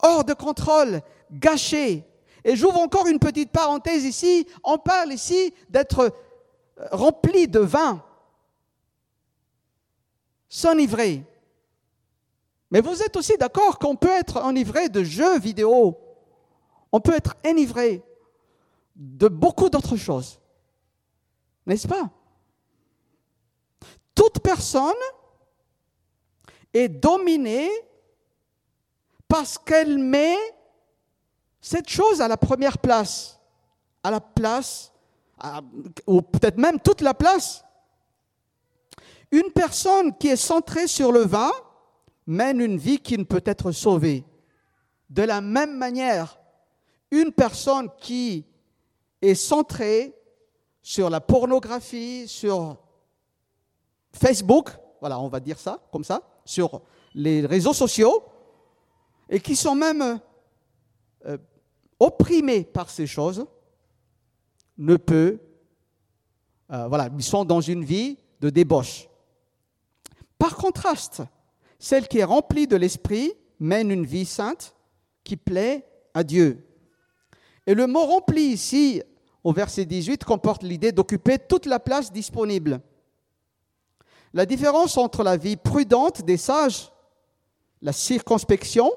hors 0.00 0.24
de 0.24 0.34
contrôle, 0.34 1.00
gâchée. 1.32 2.04
Et 2.44 2.56
j'ouvre 2.56 2.78
encore 2.78 3.06
une 3.06 3.18
petite 3.18 3.50
parenthèse 3.50 4.04
ici, 4.04 4.46
on 4.62 4.76
parle 4.76 5.12
ici 5.12 5.54
d'être 5.70 6.12
rempli 6.92 7.48
de 7.48 7.60
vin, 7.60 8.04
s'enivrer. 10.54 11.24
Mais 12.70 12.80
vous 12.80 13.02
êtes 13.02 13.16
aussi 13.16 13.36
d'accord 13.36 13.76
qu'on 13.80 13.96
peut 13.96 14.12
être 14.12 14.40
enivré 14.40 14.88
de 14.88 15.02
jeux 15.02 15.38
vidéo, 15.40 15.98
on 16.92 17.00
peut 17.00 17.14
être 17.14 17.34
enivré 17.44 18.04
de 18.94 19.26
beaucoup 19.26 19.68
d'autres 19.68 19.96
choses. 19.96 20.38
N'est-ce 21.66 21.88
pas? 21.88 22.08
Toute 24.14 24.38
personne 24.38 24.92
est 26.72 26.88
dominée 26.88 27.70
parce 29.26 29.58
qu'elle 29.58 29.98
met 29.98 30.36
cette 31.60 31.88
chose 31.88 32.20
à 32.20 32.28
la 32.28 32.36
première 32.36 32.78
place, 32.78 33.40
à 34.04 34.12
la 34.12 34.20
place, 34.20 34.92
ou 36.06 36.22
peut-être 36.22 36.58
même 36.58 36.78
toute 36.78 37.00
la 37.00 37.12
place. 37.14 37.64
Une 39.34 39.50
personne 39.50 40.16
qui 40.16 40.28
est 40.28 40.36
centrée 40.36 40.86
sur 40.86 41.10
le 41.10 41.22
vin 41.22 41.50
mène 42.24 42.60
une 42.60 42.76
vie 42.76 43.00
qui 43.00 43.18
ne 43.18 43.24
peut 43.24 43.42
être 43.44 43.72
sauvée. 43.72 44.24
De 45.10 45.22
la 45.22 45.40
même 45.40 45.76
manière, 45.76 46.38
une 47.10 47.32
personne 47.32 47.88
qui 47.98 48.46
est 49.20 49.34
centrée 49.34 50.14
sur 50.80 51.10
la 51.10 51.20
pornographie, 51.20 52.28
sur 52.28 52.78
Facebook, 54.12 54.70
voilà, 55.00 55.18
on 55.18 55.26
va 55.26 55.40
dire 55.40 55.58
ça, 55.58 55.80
comme 55.90 56.04
ça, 56.04 56.22
sur 56.44 56.82
les 57.12 57.44
réseaux 57.44 57.72
sociaux, 57.72 58.22
et 59.28 59.40
qui 59.40 59.56
sont 59.56 59.74
même 59.74 60.20
euh, 61.26 61.38
opprimés 61.98 62.62
par 62.62 62.88
ces 62.88 63.08
choses, 63.08 63.44
ne 64.78 64.96
peut, 64.96 65.40
euh, 66.70 66.86
voilà, 66.86 67.08
ils 67.12 67.24
sont 67.24 67.44
dans 67.44 67.60
une 67.60 67.84
vie 67.84 68.16
de 68.40 68.48
débauche. 68.48 69.08
Par 70.44 70.56
contraste, 70.56 71.22
celle 71.78 72.06
qui 72.06 72.18
est 72.18 72.24
remplie 72.24 72.66
de 72.66 72.76
l'esprit 72.76 73.32
mène 73.60 73.90
une 73.90 74.04
vie 74.04 74.26
sainte 74.26 74.76
qui 75.24 75.38
plaît 75.38 75.88
à 76.12 76.22
Dieu. 76.22 76.66
Et 77.66 77.72
le 77.72 77.86
mot 77.86 78.04
rempli 78.04 78.42
ici 78.42 79.02
au 79.42 79.54
verset 79.54 79.86
18 79.86 80.22
comporte 80.22 80.62
l'idée 80.62 80.92
d'occuper 80.92 81.38
toute 81.38 81.64
la 81.64 81.80
place 81.80 82.12
disponible. 82.12 82.82
La 84.34 84.44
différence 84.44 84.98
entre 84.98 85.22
la 85.22 85.38
vie 85.38 85.56
prudente 85.56 86.20
des 86.20 86.36
sages, 86.36 86.92
la 87.80 87.94
circonspection, 87.94 88.92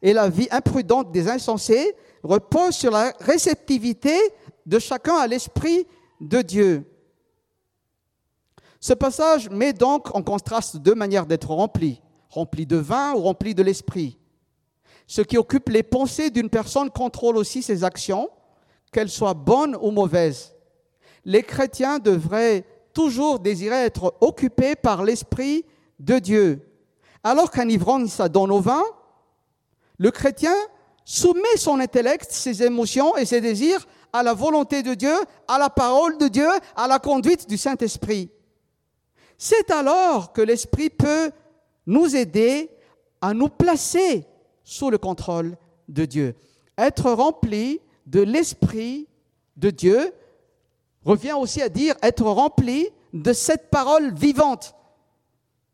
et 0.00 0.12
la 0.12 0.28
vie 0.28 0.46
imprudente 0.52 1.10
des 1.10 1.28
insensés 1.28 1.96
repose 2.22 2.76
sur 2.76 2.92
la 2.92 3.12
réceptivité 3.18 4.16
de 4.66 4.78
chacun 4.78 5.16
à 5.16 5.26
l'Esprit 5.26 5.88
de 6.20 6.42
Dieu. 6.42 6.89
Ce 8.80 8.94
passage 8.94 9.50
met 9.50 9.74
donc 9.74 10.14
en 10.14 10.22
contraste 10.22 10.78
deux 10.78 10.94
manières 10.94 11.26
d'être 11.26 11.50
rempli, 11.50 12.00
rempli 12.30 12.64
de 12.64 12.76
vin 12.76 13.12
ou 13.12 13.18
rempli 13.20 13.54
de 13.54 13.62
l'Esprit. 13.62 14.18
Ce 15.06 15.20
qui 15.20 15.36
occupe 15.36 15.68
les 15.68 15.82
pensées 15.82 16.30
d'une 16.30 16.48
personne 16.48 16.90
contrôle 16.90 17.36
aussi 17.36 17.62
ses 17.62 17.84
actions 17.84 18.30
qu'elles 18.90 19.10
soient 19.10 19.34
bonnes 19.34 19.76
ou 19.82 19.90
mauvaises. 19.90 20.54
Les 21.26 21.42
chrétiens 21.42 21.98
devraient 21.98 22.64
toujours 22.94 23.38
désirer 23.38 23.84
être 23.84 24.14
occupés 24.20 24.76
par 24.76 25.04
l'Esprit 25.04 25.66
de 25.98 26.18
Dieu. 26.18 26.66
Alors 27.22 27.50
qu'un 27.50 27.68
ivrogne 27.68 28.08
s'adonne 28.08 28.50
au 28.50 28.60
vin, 28.60 28.82
le 29.98 30.10
chrétien 30.10 30.54
soumet 31.04 31.56
son 31.56 31.78
intellect, 31.80 32.32
ses 32.32 32.62
émotions 32.62 33.14
et 33.16 33.26
ses 33.26 33.42
désirs 33.42 33.86
à 34.12 34.22
la 34.22 34.32
volonté 34.32 34.82
de 34.82 34.94
Dieu, 34.94 35.14
à 35.46 35.58
la 35.58 35.68
parole 35.68 36.16
de 36.16 36.28
Dieu, 36.28 36.48
à 36.74 36.88
la 36.88 36.98
conduite 36.98 37.46
du 37.46 37.58
Saint-Esprit. 37.58 38.30
C'est 39.42 39.70
alors 39.70 40.34
que 40.34 40.42
l'Esprit 40.42 40.90
peut 40.90 41.30
nous 41.86 42.14
aider 42.14 42.68
à 43.22 43.32
nous 43.32 43.48
placer 43.48 44.26
sous 44.64 44.90
le 44.90 44.98
contrôle 44.98 45.56
de 45.88 46.04
Dieu. 46.04 46.36
Être 46.76 47.10
rempli 47.10 47.80
de 48.04 48.20
l'Esprit 48.20 49.08
de 49.56 49.70
Dieu 49.70 50.12
revient 51.06 51.32
aussi 51.32 51.62
à 51.62 51.70
dire 51.70 51.94
être 52.02 52.22
rempli 52.22 52.88
de 53.14 53.32
cette 53.32 53.70
parole 53.70 54.12
vivante. 54.12 54.74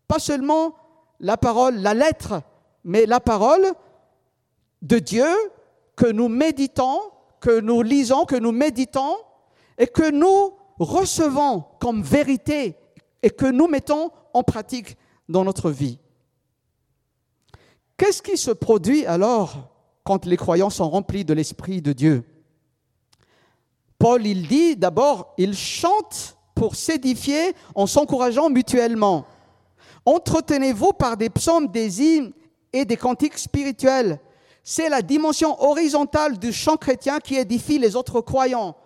Pas 0.06 0.20
seulement 0.20 0.76
la 1.18 1.36
parole, 1.36 1.74
la 1.78 1.92
lettre, 1.92 2.42
mais 2.84 3.04
la 3.04 3.18
parole 3.18 3.66
de 4.80 5.00
Dieu 5.00 5.26
que 5.96 6.06
nous 6.06 6.28
méditons, 6.28 7.00
que 7.40 7.58
nous 7.58 7.82
lisons, 7.82 8.26
que 8.26 8.36
nous 8.36 8.52
méditons 8.52 9.16
et 9.76 9.88
que 9.88 10.08
nous 10.08 10.52
recevons 10.78 11.64
comme 11.80 12.04
vérité 12.04 12.76
et 13.26 13.30
que 13.30 13.46
nous 13.46 13.66
mettons 13.66 14.12
en 14.34 14.44
pratique 14.44 14.96
dans 15.28 15.44
notre 15.44 15.72
vie. 15.72 15.98
Qu'est-ce 17.96 18.22
qui 18.22 18.36
se 18.36 18.52
produit 18.52 19.04
alors 19.04 19.68
quand 20.04 20.26
les 20.26 20.36
croyants 20.36 20.70
sont 20.70 20.88
remplis 20.88 21.24
de 21.24 21.34
l'Esprit 21.34 21.82
de 21.82 21.92
Dieu? 21.92 22.22
Paul, 23.98 24.24
il 24.24 24.46
dit 24.46 24.76
d'abord, 24.76 25.34
ils 25.38 25.56
chantent 25.56 26.38
pour 26.54 26.76
s'édifier 26.76 27.52
en 27.74 27.88
s'encourageant 27.88 28.48
mutuellement. 28.48 29.26
Entretenez-vous 30.04 30.92
par 30.92 31.16
des 31.16 31.28
psaumes, 31.28 31.66
des 31.66 32.00
hymnes 32.00 32.32
et 32.72 32.84
des 32.84 32.96
cantiques 32.96 33.38
spirituels. 33.38 34.20
C'est 34.62 34.88
la 34.88 35.02
dimension 35.02 35.60
horizontale 35.60 36.38
du 36.38 36.52
chant 36.52 36.76
chrétien 36.76 37.18
qui 37.18 37.34
édifie 37.34 37.80
les 37.80 37.96
autres 37.96 38.20
croyants. 38.20 38.76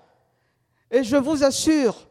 Et 0.90 1.04
je 1.04 1.16
vous 1.16 1.44
assure, 1.44 2.08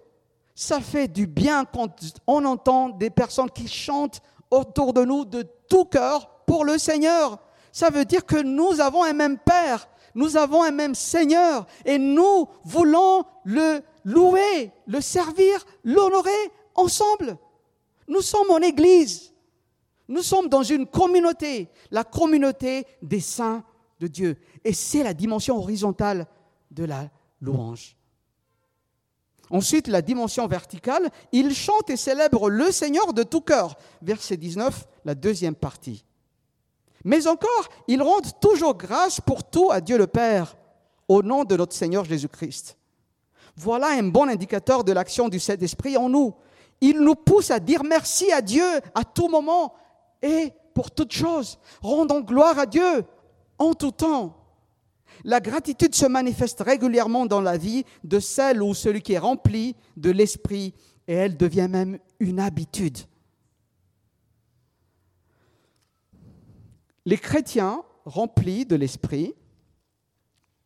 ça 0.59 0.81
fait 0.81 1.07
du 1.07 1.25
bien 1.25 1.63
quand 1.63 1.89
on 2.27 2.43
entend 2.43 2.89
des 2.89 3.09
personnes 3.09 3.49
qui 3.49 3.67
chantent 3.67 4.21
autour 4.51 4.93
de 4.93 5.05
nous 5.05 5.23
de 5.23 5.45
tout 5.69 5.85
cœur 5.85 6.43
pour 6.45 6.65
le 6.65 6.77
Seigneur 6.77 7.39
ça 7.71 7.89
veut 7.89 8.05
dire 8.05 8.25
que 8.25 8.41
nous 8.41 8.81
avons 8.81 9.03
un 9.03 9.13
même 9.13 9.37
Père, 9.37 9.87
nous 10.15 10.37
avons 10.37 10.63
un 10.63 10.71
même 10.71 10.95
Seigneur, 10.95 11.65
et 11.85 11.97
nous 11.97 12.47
voulons 12.63 13.23
le 13.43 13.81
louer, 14.03 14.71
le 14.87 15.01
servir, 15.01 15.65
l'honorer 15.83 16.51
ensemble. 16.75 17.37
Nous 18.07 18.21
sommes 18.21 18.49
en 18.49 18.57
Église, 18.57 19.33
nous 20.07 20.23
sommes 20.23 20.49
dans 20.49 20.63
une 20.63 20.87
communauté, 20.87 21.69
la 21.91 22.03
communauté 22.03 22.85
des 23.01 23.19
saints 23.19 23.63
de 23.99 24.07
Dieu. 24.07 24.37
Et 24.63 24.73
c'est 24.73 25.03
la 25.03 25.13
dimension 25.13 25.57
horizontale 25.57 26.25
de 26.71 26.85
la 26.85 27.09
louange. 27.39 27.98
Ensuite, 29.51 29.87
la 29.87 30.01
dimension 30.01 30.47
verticale, 30.47 31.09
ils 31.31 31.53
chantent 31.53 31.89
et 31.89 31.97
célèbrent 31.97 32.49
le 32.49 32.71
Seigneur 32.71 33.13
de 33.13 33.23
tout 33.23 33.41
cœur. 33.41 33.77
Verset 34.01 34.37
19, 34.37 34.87
la 35.05 35.15
deuxième 35.15 35.55
partie. 35.55 36.05
Mais 37.03 37.27
encore, 37.27 37.69
ils 37.87 38.01
rendent 38.01 38.39
toujours 38.39 38.75
grâce 38.75 39.19
pour 39.21 39.43
tout 39.43 39.71
à 39.71 39.81
Dieu 39.81 39.97
le 39.97 40.07
Père 40.07 40.55
au 41.07 41.23
nom 41.23 41.43
de 41.43 41.55
notre 41.55 41.73
Seigneur 41.73 42.05
Jésus-Christ. 42.05 42.77
Voilà 43.55 43.87
un 43.87 44.03
bon 44.03 44.29
indicateur 44.29 44.83
de 44.83 44.91
l'action 44.91 45.27
du 45.27 45.39
Saint-Esprit 45.39 45.97
en 45.97 46.09
nous. 46.09 46.35
Il 46.81 47.01
nous 47.01 47.15
pousse 47.15 47.51
à 47.51 47.59
dire 47.59 47.83
merci 47.83 48.31
à 48.31 48.41
Dieu 48.41 48.65
à 48.93 49.03
tout 49.03 49.27
moment 49.27 49.73
et 50.21 50.53
pour 50.73 50.91
toute 50.91 51.11
chose. 51.11 51.57
Rendons 51.81 52.21
gloire 52.21 52.59
à 52.59 52.65
Dieu 52.65 53.03
en 53.57 53.73
tout 53.73 53.91
temps. 53.91 54.38
La 55.23 55.39
gratitude 55.39 55.95
se 55.95 56.05
manifeste 56.05 56.61
régulièrement 56.61 57.25
dans 57.25 57.41
la 57.41 57.57
vie 57.57 57.83
de 58.03 58.19
celle 58.19 58.63
ou 58.63 58.73
celui 58.73 59.01
qui 59.01 59.13
est 59.13 59.19
rempli 59.19 59.75
de 59.97 60.11
l'Esprit 60.11 60.73
et 61.07 61.13
elle 61.13 61.37
devient 61.37 61.67
même 61.69 61.99
une 62.19 62.39
habitude. 62.39 62.97
Les 67.05 67.17
chrétiens 67.17 67.81
remplis 68.05 68.65
de 68.65 68.75
l'Esprit 68.75 69.33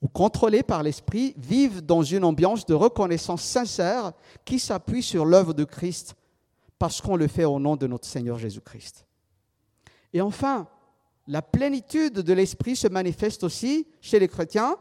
ou 0.02 0.10
contrôlés 0.10 0.64
par 0.64 0.84
l'Esprit 0.84 1.34
vivent 1.38 1.82
dans 1.82 2.04
une 2.04 2.26
ambiance 2.26 2.66
de 2.66 2.74
reconnaissance 2.74 3.42
sincère 3.42 4.12
qui 4.44 4.60
s'appuie 4.60 5.02
sur 5.02 5.26
l'œuvre 5.26 5.54
de 5.54 5.64
Christ 5.64 6.16
parce 6.78 7.00
qu'on 7.00 7.16
le 7.16 7.28
fait 7.28 7.46
au 7.46 7.60
nom 7.60 7.78
de 7.78 7.88
notre 7.88 8.06
Seigneur 8.06 8.38
Jésus-Christ. 8.38 9.06
Et 10.12 10.20
enfin, 10.20 10.68
la 11.28 11.42
plénitude 11.42 12.16
de 12.16 12.34
l'Esprit 12.34 12.76
se 12.76 12.88
manifeste 12.88 13.44
aussi 13.44 13.88
chez 14.02 14.20
les 14.20 14.28
chrétiens 14.28 14.78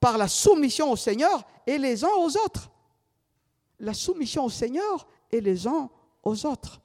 par 0.00 0.18
la 0.18 0.28
soumission 0.28 0.92
au 0.92 0.96
Seigneur 0.96 1.46
et 1.66 1.78
les 1.78 2.04
uns 2.04 2.14
aux 2.18 2.36
autres. 2.44 2.70
La 3.80 3.94
soumission 3.94 4.44
au 4.44 4.50
Seigneur 4.50 5.06
et 5.30 5.40
les 5.40 5.66
uns 5.66 5.90
aux 6.22 6.46
autres. 6.46 6.80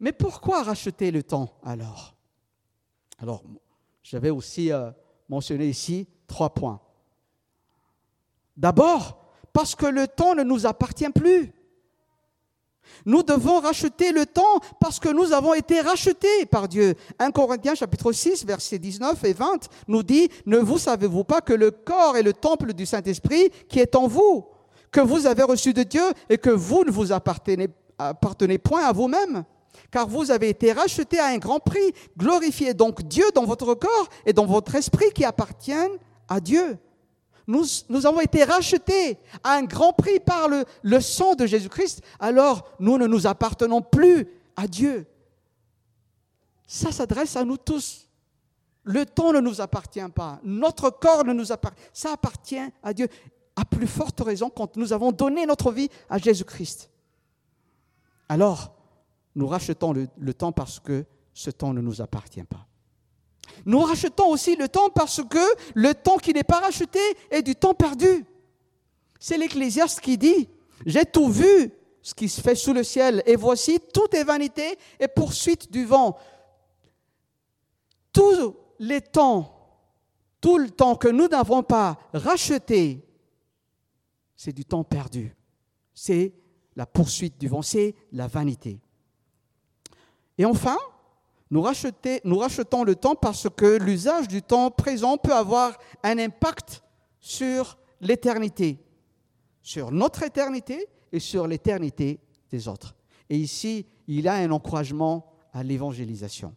Mais 0.00 0.12
pourquoi 0.12 0.62
racheter 0.62 1.10
le 1.10 1.22
temps 1.22 1.54
alors? 1.62 2.14
Alors, 3.18 3.42
j'avais 4.02 4.30
aussi 4.30 4.70
euh, 4.70 4.90
mentionné 5.28 5.66
ici 5.66 6.06
trois 6.26 6.52
points. 6.52 6.80
D'abord, 8.56 9.24
parce 9.52 9.74
que 9.74 9.86
le 9.86 10.06
temps 10.06 10.34
ne 10.34 10.42
nous 10.42 10.66
appartient 10.66 11.08
plus. 11.10 11.52
Nous 13.06 13.22
devons 13.22 13.60
racheter 13.60 14.12
le 14.12 14.26
temps 14.26 14.60
parce 14.80 14.98
que 14.98 15.08
nous 15.08 15.32
avons 15.32 15.54
été 15.54 15.80
rachetés 15.80 16.46
par 16.50 16.68
Dieu. 16.68 16.94
1 17.18 17.30
Corinthiens 17.30 17.74
chapitre 17.74 18.12
6 18.12 18.44
versets 18.46 18.78
19 18.78 19.22
et 19.24 19.32
20 19.32 19.68
nous 19.88 20.02
dit, 20.02 20.28
ne 20.46 20.58
vous 20.58 20.78
savez-vous 20.78 21.24
pas 21.24 21.40
que 21.40 21.52
le 21.52 21.70
corps 21.70 22.16
est 22.16 22.22
le 22.22 22.32
temple 22.32 22.72
du 22.72 22.86
Saint-Esprit 22.86 23.50
qui 23.68 23.80
est 23.80 23.94
en 23.94 24.06
vous, 24.06 24.46
que 24.90 25.00
vous 25.00 25.26
avez 25.26 25.42
reçu 25.42 25.72
de 25.72 25.82
Dieu 25.82 26.04
et 26.28 26.38
que 26.38 26.50
vous 26.50 26.84
ne 26.84 26.90
vous 26.90 27.12
appartenez, 27.12 27.68
appartenez 27.98 28.58
point 28.58 28.84
à 28.84 28.92
vous-même? 28.92 29.44
Car 29.90 30.08
vous 30.08 30.30
avez 30.30 30.48
été 30.48 30.72
rachetés 30.72 31.18
à 31.18 31.26
un 31.26 31.38
grand 31.38 31.60
prix. 31.60 31.92
Glorifiez 32.16 32.74
donc 32.74 33.02
Dieu 33.02 33.24
dans 33.34 33.44
votre 33.44 33.74
corps 33.74 34.08
et 34.24 34.32
dans 34.32 34.46
votre 34.46 34.74
esprit 34.74 35.10
qui 35.14 35.24
appartiennent 35.24 35.98
à 36.28 36.40
Dieu. 36.40 36.78
Nous, 37.46 38.06
avons 38.06 38.20
été 38.20 38.44
rachetés 38.44 39.18
à 39.42 39.54
un 39.54 39.64
grand 39.64 39.92
prix 39.92 40.18
par 40.20 40.48
le, 40.48 41.00
sang 41.00 41.34
de 41.34 41.46
Jésus-Christ, 41.46 42.02
alors 42.18 42.68
nous 42.80 42.96
ne 42.96 43.06
nous 43.06 43.26
appartenons 43.26 43.82
plus 43.82 44.26
à 44.56 44.66
Dieu. 44.66 45.06
Ça 46.66 46.90
s'adresse 46.90 47.36
à 47.36 47.44
nous 47.44 47.58
tous. 47.58 48.08
Le 48.82 49.04
temps 49.06 49.32
ne 49.32 49.40
nous 49.40 49.60
appartient 49.60 50.08
pas. 50.14 50.40
Notre 50.42 50.90
corps 50.90 51.24
ne 51.24 51.32
nous 51.32 51.52
appartient. 51.52 51.82
Ça 51.92 52.12
appartient 52.12 52.70
à 52.82 52.92
Dieu. 52.92 53.08
À 53.56 53.64
plus 53.64 53.86
forte 53.86 54.20
raison 54.20 54.50
quand 54.50 54.76
nous 54.76 54.92
avons 54.92 55.12
donné 55.12 55.46
notre 55.46 55.70
vie 55.70 55.88
à 56.08 56.18
Jésus-Christ. 56.18 56.90
Alors, 58.28 58.74
nous 59.34 59.46
rachetons 59.46 59.92
le 59.92 60.34
temps 60.34 60.52
parce 60.52 60.80
que 60.80 61.04
ce 61.34 61.50
temps 61.50 61.74
ne 61.74 61.80
nous 61.80 62.00
appartient 62.00 62.42
pas. 62.44 62.66
Nous 63.64 63.80
rachetons 63.80 64.28
aussi 64.28 64.56
le 64.56 64.68
temps 64.68 64.90
parce 64.90 65.22
que 65.28 65.44
le 65.74 65.94
temps 65.94 66.18
qui 66.18 66.32
n'est 66.32 66.44
pas 66.44 66.60
racheté 66.60 67.00
est 67.30 67.42
du 67.42 67.54
temps 67.56 67.74
perdu. 67.74 68.24
C'est 69.18 69.38
l'Ecclésiaste 69.38 70.00
qui 70.00 70.18
dit, 70.18 70.48
j'ai 70.84 71.04
tout 71.04 71.28
vu 71.28 71.72
ce 72.02 72.12
qui 72.14 72.28
se 72.28 72.42
fait 72.42 72.54
sous 72.54 72.74
le 72.74 72.84
ciel, 72.84 73.22
et 73.24 73.34
voici, 73.34 73.80
tout 73.92 74.14
est 74.14 74.24
vanité 74.24 74.78
et 75.00 75.08
poursuite 75.08 75.72
du 75.72 75.86
vent. 75.86 76.18
Tous 78.12 78.54
les 78.78 79.00
temps, 79.00 79.50
tout 80.38 80.58
le 80.58 80.68
temps 80.68 80.96
que 80.96 81.08
nous 81.08 81.28
n'avons 81.28 81.62
pas 81.62 81.98
racheté, 82.12 83.02
c'est 84.36 84.52
du 84.52 84.66
temps 84.66 84.84
perdu. 84.84 85.34
C'est 85.94 86.34
la 86.76 86.84
poursuite 86.84 87.38
du 87.38 87.48
vent, 87.48 87.62
c'est 87.62 87.94
la 88.12 88.26
vanité. 88.26 88.78
Et 90.36 90.44
enfin, 90.44 90.76
nous, 91.50 91.62
rachetons 91.62 92.84
le 92.84 92.94
temps 92.94 93.14
parce 93.14 93.48
que 93.54 93.78
l'usage 93.78 94.28
du 94.28 94.42
temps 94.42 94.70
présent 94.70 95.16
peut 95.16 95.34
avoir 95.34 95.76
un 96.02 96.18
impact 96.18 96.82
sur 97.20 97.78
l'éternité, 98.00 98.78
sur 99.62 99.92
notre 99.92 100.22
éternité 100.22 100.88
et 101.12 101.20
sur 101.20 101.46
l'éternité 101.46 102.18
des 102.50 102.66
autres. 102.68 102.94
Et 103.30 103.36
ici, 103.36 103.86
il 104.08 104.28
a 104.28 104.34
un 104.34 104.50
encouragement 104.50 105.32
à 105.52 105.62
l'évangélisation. 105.62 106.54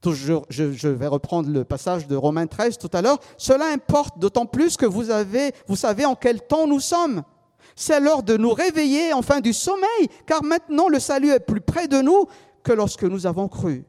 Toujours, 0.00 0.46
je, 0.48 0.88
vais 0.88 1.06
reprendre 1.08 1.50
le 1.50 1.64
passage 1.64 2.06
de 2.06 2.14
Romains 2.14 2.46
13 2.46 2.78
tout 2.78 2.90
à 2.92 3.02
l'heure. 3.02 3.18
Cela 3.36 3.66
importe 3.66 4.18
d'autant 4.18 4.46
plus 4.46 4.76
que 4.76 4.86
vous, 4.86 5.10
avez, 5.10 5.52
vous 5.66 5.76
savez 5.76 6.04
en 6.04 6.14
quel 6.14 6.40
temps 6.40 6.66
nous 6.66 6.80
sommes. 6.80 7.22
C'est 7.74 8.00
l'heure 8.00 8.22
de 8.22 8.36
nous 8.36 8.52
réveiller 8.52 9.12
enfin 9.12 9.40
du 9.40 9.52
sommeil, 9.52 10.08
car 10.26 10.42
maintenant 10.42 10.88
le 10.88 11.00
salut 11.00 11.30
est 11.30 11.40
plus 11.40 11.60
près 11.60 11.88
de 11.88 12.00
nous 12.00 12.26
que 12.62 12.72
lorsque 12.72 13.04
nous 13.04 13.26
avons 13.26 13.48
cru. 13.48 13.84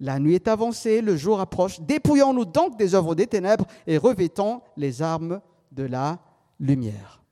La 0.00 0.18
nuit 0.18 0.34
est 0.34 0.48
avancée, 0.48 1.00
le 1.00 1.16
jour 1.16 1.40
approche. 1.40 1.80
Dépouillons-nous 1.80 2.44
donc 2.44 2.76
des 2.76 2.94
œuvres 2.94 3.14
des 3.14 3.26
ténèbres 3.26 3.66
et 3.86 3.96
revêtons 3.96 4.60
les 4.76 5.00
armes 5.00 5.40
de 5.72 5.84
la 5.84 6.18
lumière. 6.60 7.22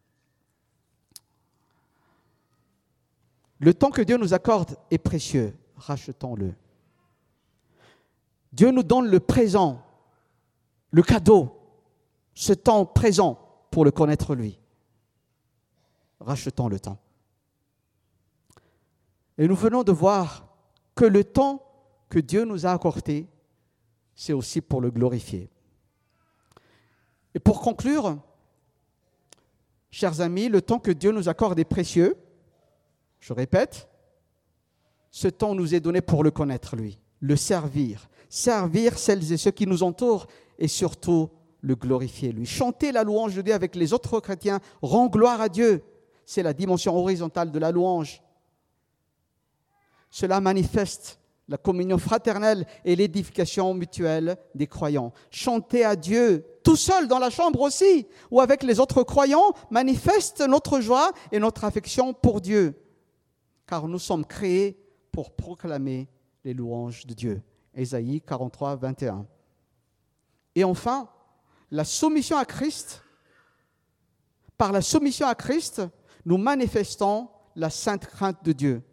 Le 3.59 3.73
temps 3.73 3.91
que 3.91 4.03
Dieu 4.03 4.17
nous 4.17 4.35
accorde 4.35 4.77
est 4.91 4.99
précieux, 4.99 5.57
rachetons-le. 5.77 6.55
Dieu 8.53 8.71
nous 8.71 8.83
donne 8.83 9.09
le 9.09 9.21
présent, 9.21 9.83
le 10.91 11.03
cadeau, 11.03 11.59
ce 12.35 12.53
temps 12.53 12.85
présent 12.87 13.39
pour 13.71 13.85
le 13.85 13.91
connaître 13.91 14.35
lui. 14.35 14.59
Rachetons 16.21 16.69
le 16.69 16.79
temps. 16.79 16.99
Et 19.39 19.49
nous 19.49 19.57
venons 19.57 19.83
de 19.83 19.93
voir 19.93 20.54
que 20.95 21.05
le 21.05 21.25
temps 21.25 21.63
que 22.09 22.19
Dieu 22.19 22.45
nous 22.45 22.67
a 22.67 22.71
accordé, 22.71 23.27
c'est 24.15 24.33
aussi 24.33 24.61
pour 24.61 24.81
le 24.81 24.91
glorifier. 24.91 25.51
Et 27.35 27.41
pour 27.41 27.61
conclure, 27.61 28.17
chers 29.91 30.21
amis, 30.21 30.49
le 30.49 30.63
temps 30.63 30.79
que 30.79 30.93
Dieu 30.93 31.11
nous 31.11 31.29
accorde 31.29 31.59
est 31.59 31.65
précieux. 31.65 32.17
Je 33.19 33.33
répète, 33.33 33.89
ce 35.11 35.29
temps 35.29 35.55
nous 35.55 35.75
est 35.75 35.81
donné 35.81 36.01
pour 36.01 36.23
le 36.23 36.31
connaître, 36.31 36.77
lui, 36.77 36.99
le 37.21 37.37
servir, 37.37 38.09
servir 38.29 38.99
celles 38.99 39.33
et 39.33 39.37
ceux 39.37 39.51
qui 39.51 39.67
nous 39.67 39.83
entourent 39.83 40.27
et 40.59 40.69
surtout 40.69 41.31
le 41.61 41.75
glorifier, 41.75 42.33
lui. 42.33 42.47
Chanter 42.47 42.93
la 42.93 43.03
louange 43.03 43.35
de 43.35 43.43
Dieu 43.43 43.55
avec 43.55 43.75
les 43.75 43.93
autres 43.93 44.21
chrétiens 44.21 44.61
rend 44.83 45.07
gloire 45.07 45.41
à 45.41 45.49
Dieu. 45.49 45.83
C'est 46.27 46.43
la 46.43 46.53
dimension 46.53 46.97
horizontale 46.97 47.51
de 47.51 47.59
la 47.59 47.73
louange. 47.73 48.23
Cela 50.15 50.41
manifeste 50.41 51.19
la 51.49 51.57
communion 51.57 51.99
fraternelle 51.99 52.69
et 52.85 52.95
l'édification 52.95 53.75
mutuelle 53.75 54.37
des 54.55 54.69
croyants. 54.69 55.13
Chanter 55.29 55.85
à 55.85 55.97
Dieu 55.97 56.47
tout 56.63 56.77
seul 56.77 57.09
dans 57.09 57.19
la 57.19 57.31
chambre 57.31 57.61
aussi, 57.63 58.07
ou 58.31 58.41
avec 58.41 58.63
les 58.63 58.79
autres 58.79 59.03
croyants, 59.03 59.53
manifeste 59.73 60.41
notre 60.43 60.81
joie 60.81 61.11
et 61.33 61.41
notre 61.41 61.65
affection 61.65 62.15
pour 62.15 62.41
Dieu. 62.41 62.81
Car 63.67 63.89
nous 63.89 63.99
sommes 63.99 64.25
créés 64.25 64.79
pour 65.11 65.33
proclamer 65.33 66.09
les 66.45 66.55
louanges 66.55 67.05
de 67.07 67.13
Dieu. 67.13 67.43
Ésaïe 67.75 68.21
43, 68.21 68.77
21. 68.77 69.27
Et 70.55 70.63
enfin, 70.63 71.09
la 71.73 71.83
soumission 71.83 72.37
à 72.37 72.45
Christ. 72.45 73.03
Par 74.57 74.71
la 74.71 74.81
soumission 74.81 75.27
à 75.27 75.35
Christ, 75.35 75.83
nous 76.25 76.39
manifestons 76.39 77.29
la 77.57 77.69
sainte 77.69 78.07
crainte 78.07 78.45
de 78.45 78.53
Dieu 78.53 78.85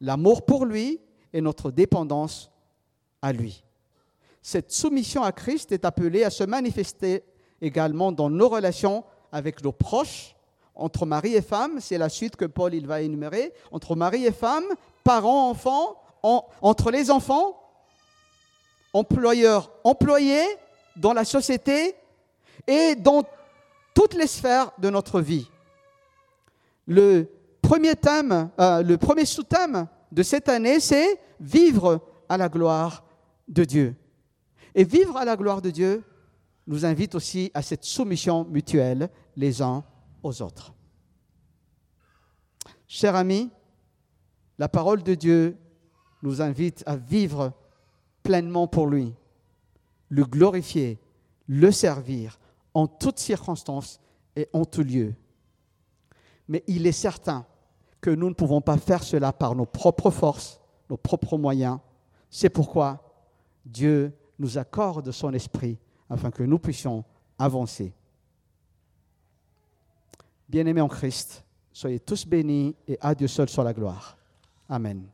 l'amour 0.00 0.44
pour 0.44 0.64
lui 0.64 1.00
et 1.32 1.40
notre 1.40 1.70
dépendance 1.70 2.50
à 3.22 3.32
lui. 3.32 3.64
Cette 4.42 4.72
soumission 4.72 5.22
à 5.22 5.32
Christ 5.32 5.72
est 5.72 5.84
appelée 5.84 6.24
à 6.24 6.30
se 6.30 6.44
manifester 6.44 7.24
également 7.60 8.12
dans 8.12 8.30
nos 8.30 8.48
relations 8.48 9.04
avec 9.32 9.62
nos 9.64 9.72
proches, 9.72 10.34
entre 10.74 11.06
mari 11.06 11.34
et 11.34 11.42
femme, 11.42 11.80
c'est 11.80 11.98
la 11.98 12.08
suite 12.08 12.36
que 12.36 12.44
Paul 12.44 12.74
il 12.74 12.86
va 12.86 13.00
énumérer, 13.00 13.52
entre 13.70 13.94
mari 13.94 14.26
et 14.26 14.32
femme, 14.32 14.64
parents, 15.04 15.50
enfants, 15.50 15.96
entre 16.22 16.90
les 16.90 17.10
enfants, 17.10 17.60
employeurs, 18.92 19.70
employés, 19.84 20.44
dans 20.96 21.12
la 21.12 21.24
société 21.24 21.94
et 22.66 22.94
dans 22.94 23.24
toutes 23.94 24.14
les 24.14 24.26
sphères 24.26 24.72
de 24.78 24.90
notre 24.90 25.20
vie. 25.20 25.48
Le 26.86 27.28
premier 27.64 27.96
thème, 27.96 28.50
euh, 28.60 28.82
le 28.82 28.98
premier 28.98 29.24
sous-thème 29.24 29.88
de 30.12 30.22
cette 30.22 30.50
année, 30.50 30.80
c'est 30.80 31.18
vivre 31.40 32.06
à 32.28 32.36
la 32.36 32.50
gloire 32.50 33.04
de 33.48 33.64
Dieu. 33.64 33.96
Et 34.74 34.84
vivre 34.84 35.16
à 35.16 35.24
la 35.24 35.34
gloire 35.34 35.62
de 35.62 35.70
Dieu 35.70 36.04
nous 36.66 36.84
invite 36.84 37.14
aussi 37.14 37.50
à 37.54 37.62
cette 37.62 37.84
soumission 37.84 38.44
mutuelle 38.44 39.08
les 39.36 39.62
uns 39.62 39.82
aux 40.22 40.42
autres. 40.42 40.74
Chers 42.86 43.14
amis, 43.14 43.50
la 44.58 44.68
parole 44.68 45.02
de 45.02 45.14
Dieu 45.14 45.56
nous 46.22 46.42
invite 46.42 46.82
à 46.86 46.96
vivre 46.96 47.52
pleinement 48.22 48.66
pour 48.66 48.86
lui, 48.86 49.14
le 50.10 50.24
glorifier, 50.24 50.98
le 51.46 51.70
servir 51.72 52.38
en 52.74 52.86
toutes 52.86 53.18
circonstances 53.18 54.00
et 54.36 54.48
en 54.52 54.66
tout 54.66 54.82
lieu. 54.82 55.14
Mais 56.46 56.62
il 56.66 56.86
est 56.86 56.92
certain 56.92 57.46
que 58.04 58.10
nous 58.10 58.28
ne 58.28 58.34
pouvons 58.34 58.60
pas 58.60 58.76
faire 58.76 59.02
cela 59.02 59.32
par 59.32 59.54
nos 59.54 59.64
propres 59.64 60.10
forces, 60.10 60.60
nos 60.90 60.98
propres 60.98 61.38
moyens. 61.38 61.78
C'est 62.28 62.50
pourquoi 62.50 63.02
Dieu 63.64 64.12
nous 64.38 64.58
accorde 64.58 65.10
son 65.10 65.32
esprit 65.32 65.78
afin 66.10 66.30
que 66.30 66.42
nous 66.42 66.58
puissions 66.58 67.02
avancer. 67.38 67.94
Bien-aimés 70.46 70.82
en 70.82 70.88
Christ, 70.88 71.46
soyez 71.72 71.98
tous 71.98 72.26
bénis 72.26 72.76
et 72.86 72.98
à 73.00 73.14
Dieu 73.14 73.26
seul 73.26 73.48
soit 73.48 73.64
la 73.64 73.72
gloire. 73.72 74.18
Amen. 74.68 75.06